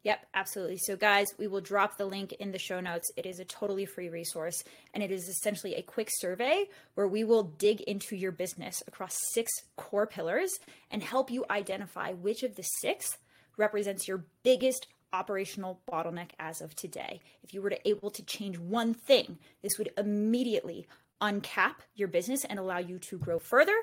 Yep, 0.04 0.26
absolutely. 0.32 0.78
So, 0.78 0.96
guys, 0.96 1.26
we 1.38 1.48
will 1.48 1.60
drop 1.60 1.98
the 1.98 2.06
link 2.06 2.32
in 2.34 2.52
the 2.52 2.58
show 2.58 2.80
notes. 2.80 3.10
It 3.16 3.26
is 3.26 3.40
a 3.40 3.44
totally 3.44 3.84
free 3.84 4.08
resource, 4.08 4.62
and 4.94 5.02
it 5.02 5.10
is 5.10 5.28
essentially 5.28 5.74
a 5.74 5.82
quick 5.82 6.08
survey 6.10 6.66
where 6.94 7.08
we 7.08 7.24
will 7.24 7.42
dig 7.42 7.80
into 7.82 8.16
your 8.16 8.32
business 8.32 8.82
across 8.86 9.16
six 9.34 9.50
core 9.76 10.06
pillars 10.06 10.50
and 10.90 11.02
help 11.02 11.30
you 11.30 11.44
identify 11.50 12.12
which 12.12 12.42
of 12.42 12.54
the 12.54 12.62
six 12.62 13.18
represents 13.56 14.06
your 14.06 14.24
biggest 14.44 14.86
operational 15.12 15.80
bottleneck 15.90 16.30
as 16.38 16.60
of 16.60 16.74
today. 16.74 17.20
If 17.42 17.54
you 17.54 17.62
were 17.62 17.70
to 17.70 17.88
able 17.88 18.10
to 18.10 18.24
change 18.24 18.58
one 18.58 18.94
thing, 18.94 19.38
this 19.62 19.78
would 19.78 19.90
immediately 19.96 20.86
uncap 21.20 21.76
your 21.94 22.08
business 22.08 22.44
and 22.44 22.58
allow 22.58 22.78
you 22.78 22.98
to 22.98 23.18
grow 23.18 23.38
further. 23.38 23.76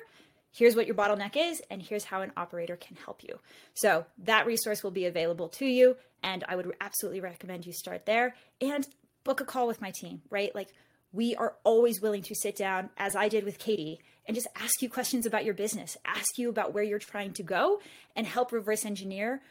Here's 0.52 0.74
what 0.74 0.86
your 0.86 0.94
bottleneck 0.94 1.36
is, 1.36 1.60
and 1.70 1.82
here's 1.82 2.04
how 2.04 2.22
an 2.22 2.32
operator 2.36 2.76
can 2.76 2.96
help 2.96 3.22
you. 3.22 3.38
So, 3.74 4.06
that 4.24 4.46
resource 4.46 4.82
will 4.82 4.90
be 4.90 5.04
available 5.04 5.48
to 5.50 5.66
you, 5.66 5.96
and 6.22 6.44
I 6.48 6.56
would 6.56 6.72
absolutely 6.80 7.20
recommend 7.20 7.66
you 7.66 7.72
start 7.72 8.06
there 8.06 8.34
and 8.60 8.86
book 9.22 9.40
a 9.40 9.44
call 9.44 9.66
with 9.66 9.82
my 9.82 9.90
team, 9.90 10.22
right? 10.30 10.54
Like, 10.54 10.70
we 11.12 11.34
are 11.36 11.56
always 11.64 12.00
willing 12.00 12.22
to 12.22 12.34
sit 12.34 12.56
down, 12.56 12.90
as 12.96 13.14
I 13.14 13.28
did 13.28 13.44
with 13.44 13.58
Katie, 13.58 14.00
and 14.26 14.34
just 14.34 14.48
ask 14.56 14.80
you 14.80 14.88
questions 14.88 15.26
about 15.26 15.44
your 15.44 15.54
business, 15.54 15.96
ask 16.04 16.38
you 16.38 16.48
about 16.48 16.72
where 16.72 16.82
you're 16.82 16.98
trying 16.98 17.32
to 17.34 17.42
go, 17.42 17.80
and 18.14 18.26
help 18.26 18.50
reverse 18.50 18.84
engineer 18.84 19.42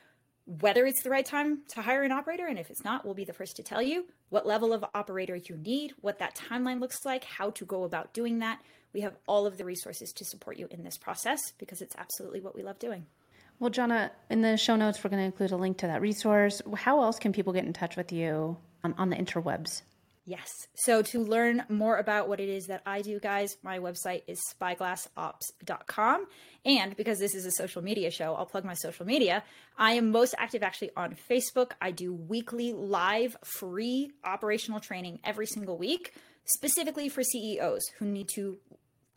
whether 0.46 0.86
it's 0.86 1.02
the 1.04 1.10
right 1.10 1.26
time 1.26 1.60
to 1.70 1.82
hire 1.82 2.04
an 2.04 2.12
operator. 2.12 2.46
And 2.46 2.60
if 2.60 2.70
it's 2.70 2.84
not, 2.84 3.04
we'll 3.04 3.14
be 3.14 3.26
the 3.26 3.34
first 3.34 3.56
to 3.58 3.64
tell 3.64 3.82
you 3.82 4.06
what 4.30 4.46
level 4.46 4.74
of 4.74 4.86
operator 4.94 5.36
you 5.36 5.58
need, 5.58 5.94
what 6.02 6.20
that 6.20 6.36
timeline 6.36 6.80
looks 6.80 7.04
like, 7.06 7.24
how 7.24 7.50
to 7.52 7.66
go 7.66 7.84
about 7.84 8.14
doing 8.14 8.40
that. 8.40 8.60
We 8.94 9.02
have 9.02 9.16
all 9.28 9.46
of 9.46 9.58
the 9.58 9.66
resources 9.66 10.14
to 10.14 10.26
support 10.26 10.58
you 10.58 10.68
in 10.72 10.84
this 10.84 10.98
process 10.98 11.40
because 11.58 11.82
it's 11.82 11.96
absolutely 11.98 12.40
what 12.40 12.56
we 12.56 12.64
love 12.64 12.80
doing. 12.80 13.06
Well, 13.60 13.72
Jhana, 13.72 14.12
in 14.30 14.42
the 14.42 14.58
show 14.58 14.76
notes, 14.76 15.04
we're 15.04 15.10
going 15.10 15.22
to 15.22 15.26
include 15.26 15.52
a 15.52 15.58
link 15.58 15.78
to 15.78 15.88
that 15.88 16.02
resource. 16.02 16.62
How 16.76 17.02
else 17.02 17.20
can 17.20 17.32
people 17.32 17.54
get 17.54 17.66
in 17.66 17.74
touch 17.74 17.96
with 17.96 18.12
you 18.12 18.58
on, 18.84 18.94
on 18.98 19.10
the 19.10 19.16
interwebs? 19.16 19.82
Yes. 20.28 20.50
So 20.74 21.04
to 21.04 21.24
learn 21.24 21.64
more 21.70 21.98
about 21.98 22.28
what 22.28 22.40
it 22.40 22.50
is 22.50 22.66
that 22.66 22.82
I 22.84 23.04
do, 23.04 23.20
guys, 23.20 23.58
my 23.62 23.78
website 23.78 24.24
is 24.26 24.42
spyglassops.com. 24.60 26.26
And 26.66 26.98
because 26.98 27.20
this 27.20 27.36
is 27.36 27.46
a 27.46 27.52
social 27.52 27.84
media 27.84 28.10
show, 28.10 28.34
I'll 28.34 28.48
plug 28.48 28.66
my 28.66 28.74
social 28.74 29.06
media. 29.06 29.44
I 29.78 29.94
am 29.94 30.10
most 30.10 30.34
active 30.40 30.64
actually 30.64 30.90
on 30.98 31.16
Facebook. 31.30 31.74
I 31.80 31.92
do 31.92 32.12
weekly 32.12 32.74
live 32.74 33.38
free 33.44 34.14
operational 34.24 34.80
training 34.80 35.20
every 35.24 35.46
single 35.46 35.78
week, 35.78 36.14
specifically 36.46 37.08
for 37.08 37.22
CEOs 37.22 37.84
who 38.00 38.06
need 38.06 38.30
to 38.34 38.58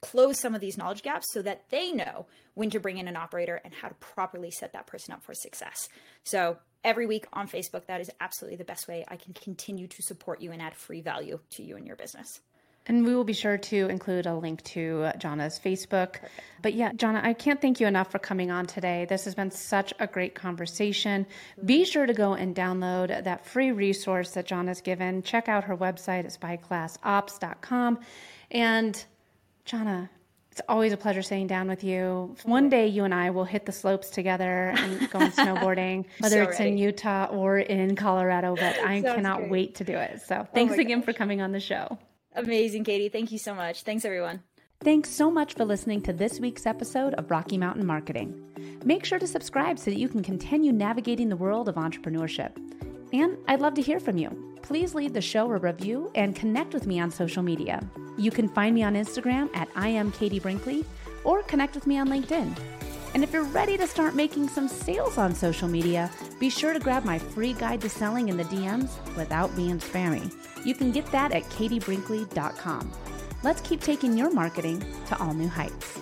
close 0.02 0.38
some 0.38 0.54
of 0.54 0.60
these 0.60 0.76
knowledge 0.76 1.02
gaps 1.02 1.26
so 1.32 1.40
that 1.40 1.64
they 1.70 1.90
know 1.90 2.26
when 2.52 2.68
to 2.70 2.80
bring 2.80 2.98
in 2.98 3.08
an 3.08 3.16
operator 3.16 3.60
and 3.64 3.72
how 3.72 3.88
to 3.88 3.94
properly 3.94 4.50
set 4.50 4.74
that 4.74 4.86
person 4.86 5.14
up 5.14 5.24
for 5.24 5.32
success. 5.32 5.88
So 6.22 6.58
every 6.84 7.06
week 7.06 7.26
on 7.32 7.48
Facebook. 7.48 7.86
That 7.86 8.00
is 8.00 8.10
absolutely 8.20 8.56
the 8.56 8.64
best 8.64 8.88
way 8.88 9.04
I 9.08 9.16
can 9.16 9.34
continue 9.34 9.86
to 9.88 10.02
support 10.02 10.40
you 10.40 10.52
and 10.52 10.62
add 10.62 10.74
free 10.74 11.00
value 11.00 11.40
to 11.50 11.62
you 11.62 11.76
and 11.76 11.86
your 11.86 11.96
business. 11.96 12.40
And 12.88 13.04
we 13.04 13.14
will 13.14 13.24
be 13.24 13.34
sure 13.34 13.58
to 13.58 13.88
include 13.88 14.24
a 14.24 14.34
link 14.34 14.62
to 14.64 15.10
Jhana's 15.18 15.60
Facebook. 15.62 16.14
Perfect. 16.14 16.32
But 16.62 16.72
yeah, 16.72 16.92
Jhana, 16.92 17.22
I 17.22 17.34
can't 17.34 17.60
thank 17.60 17.80
you 17.80 17.86
enough 17.86 18.10
for 18.10 18.18
coming 18.18 18.50
on 18.50 18.66
today. 18.66 19.04
This 19.06 19.26
has 19.26 19.34
been 19.34 19.50
such 19.50 19.92
a 20.00 20.06
great 20.06 20.34
conversation. 20.34 21.26
Be 21.62 21.82
mm-hmm. 21.82 21.84
sure 21.84 22.06
to 22.06 22.14
go 22.14 22.32
and 22.32 22.56
download 22.56 23.24
that 23.24 23.44
free 23.44 23.72
resource 23.72 24.30
that 24.32 24.48
Jhana's 24.48 24.80
given. 24.80 25.22
Check 25.22 25.50
out 25.50 25.64
her 25.64 25.76
website 25.76 26.24
at 26.24 26.40
spyglassops.com. 26.40 27.98
And 28.50 29.04
Jhana, 29.66 30.08
it's 30.58 30.66
always 30.68 30.92
a 30.92 30.96
pleasure 30.96 31.22
sitting 31.22 31.46
down 31.46 31.68
with 31.68 31.84
you. 31.84 32.34
One 32.42 32.68
day 32.68 32.88
you 32.88 33.04
and 33.04 33.14
I 33.14 33.30
will 33.30 33.44
hit 33.44 33.64
the 33.64 33.70
slopes 33.70 34.10
together 34.10 34.72
and 34.76 35.08
go 35.10 35.20
on 35.20 35.30
snowboarding, 35.30 36.06
whether 36.18 36.44
so 36.44 36.50
it's 36.50 36.58
ready. 36.58 36.72
in 36.72 36.78
Utah 36.78 37.26
or 37.26 37.58
in 37.58 37.94
Colorado, 37.94 38.56
but 38.56 38.76
I 38.80 39.00
Sounds 39.00 39.14
cannot 39.14 39.38
great. 39.38 39.50
wait 39.50 39.74
to 39.76 39.84
do 39.84 39.96
it. 39.96 40.20
So 40.26 40.40
oh 40.40 40.48
thanks 40.52 40.74
oh 40.76 40.80
again 40.80 40.98
gosh. 40.98 41.06
for 41.06 41.12
coming 41.12 41.40
on 41.40 41.52
the 41.52 41.60
show. 41.60 41.96
Amazing, 42.34 42.82
Katie. 42.82 43.08
Thank 43.08 43.30
you 43.30 43.38
so 43.38 43.54
much. 43.54 43.82
Thanks, 43.82 44.04
everyone. 44.04 44.42
Thanks 44.80 45.10
so 45.10 45.30
much 45.30 45.54
for 45.54 45.64
listening 45.64 46.02
to 46.02 46.12
this 46.12 46.40
week's 46.40 46.66
episode 46.66 47.14
of 47.14 47.30
Rocky 47.30 47.56
Mountain 47.56 47.86
Marketing. 47.86 48.80
Make 48.84 49.04
sure 49.04 49.20
to 49.20 49.26
subscribe 49.28 49.78
so 49.78 49.92
that 49.92 49.98
you 49.98 50.08
can 50.08 50.24
continue 50.24 50.72
navigating 50.72 51.28
the 51.28 51.36
world 51.36 51.68
of 51.68 51.76
entrepreneurship. 51.76 52.50
And 53.12 53.36
I'd 53.46 53.60
love 53.60 53.74
to 53.74 53.82
hear 53.82 54.00
from 54.00 54.18
you. 54.18 54.30
Please 54.62 54.94
leave 54.94 55.12
the 55.12 55.20
show 55.20 55.50
a 55.50 55.56
review 55.56 56.10
and 56.14 56.36
connect 56.36 56.74
with 56.74 56.86
me 56.86 57.00
on 57.00 57.10
social 57.10 57.42
media. 57.42 57.82
You 58.16 58.30
can 58.30 58.48
find 58.48 58.74
me 58.74 58.82
on 58.82 58.94
Instagram 58.94 59.48
at 59.54 59.68
I 59.74 59.88
am 59.88 60.12
Katie 60.12 60.40
Brinkley 60.40 60.84
or 61.24 61.42
connect 61.42 61.74
with 61.74 61.86
me 61.86 61.98
on 61.98 62.08
LinkedIn. 62.08 62.58
And 63.14 63.24
if 63.24 63.32
you're 63.32 63.44
ready 63.44 63.76
to 63.78 63.86
start 63.86 64.14
making 64.14 64.48
some 64.48 64.68
sales 64.68 65.16
on 65.16 65.34
social 65.34 65.68
media, 65.68 66.10
be 66.38 66.50
sure 66.50 66.72
to 66.72 66.78
grab 66.78 67.04
my 67.04 67.18
free 67.18 67.54
guide 67.54 67.80
to 67.80 67.88
selling 67.88 68.28
in 68.28 68.36
the 68.36 68.44
DMs 68.44 68.90
without 69.16 69.54
being 69.56 69.78
spammy. 69.78 70.32
You 70.66 70.74
can 70.74 70.92
get 70.92 71.06
that 71.06 71.32
at 71.32 71.44
katiebrinkley.com. 71.44 72.92
Let's 73.42 73.60
keep 73.62 73.80
taking 73.80 74.18
your 74.18 74.30
marketing 74.30 74.84
to 75.06 75.18
all 75.18 75.32
new 75.32 75.48
heights. 75.48 75.98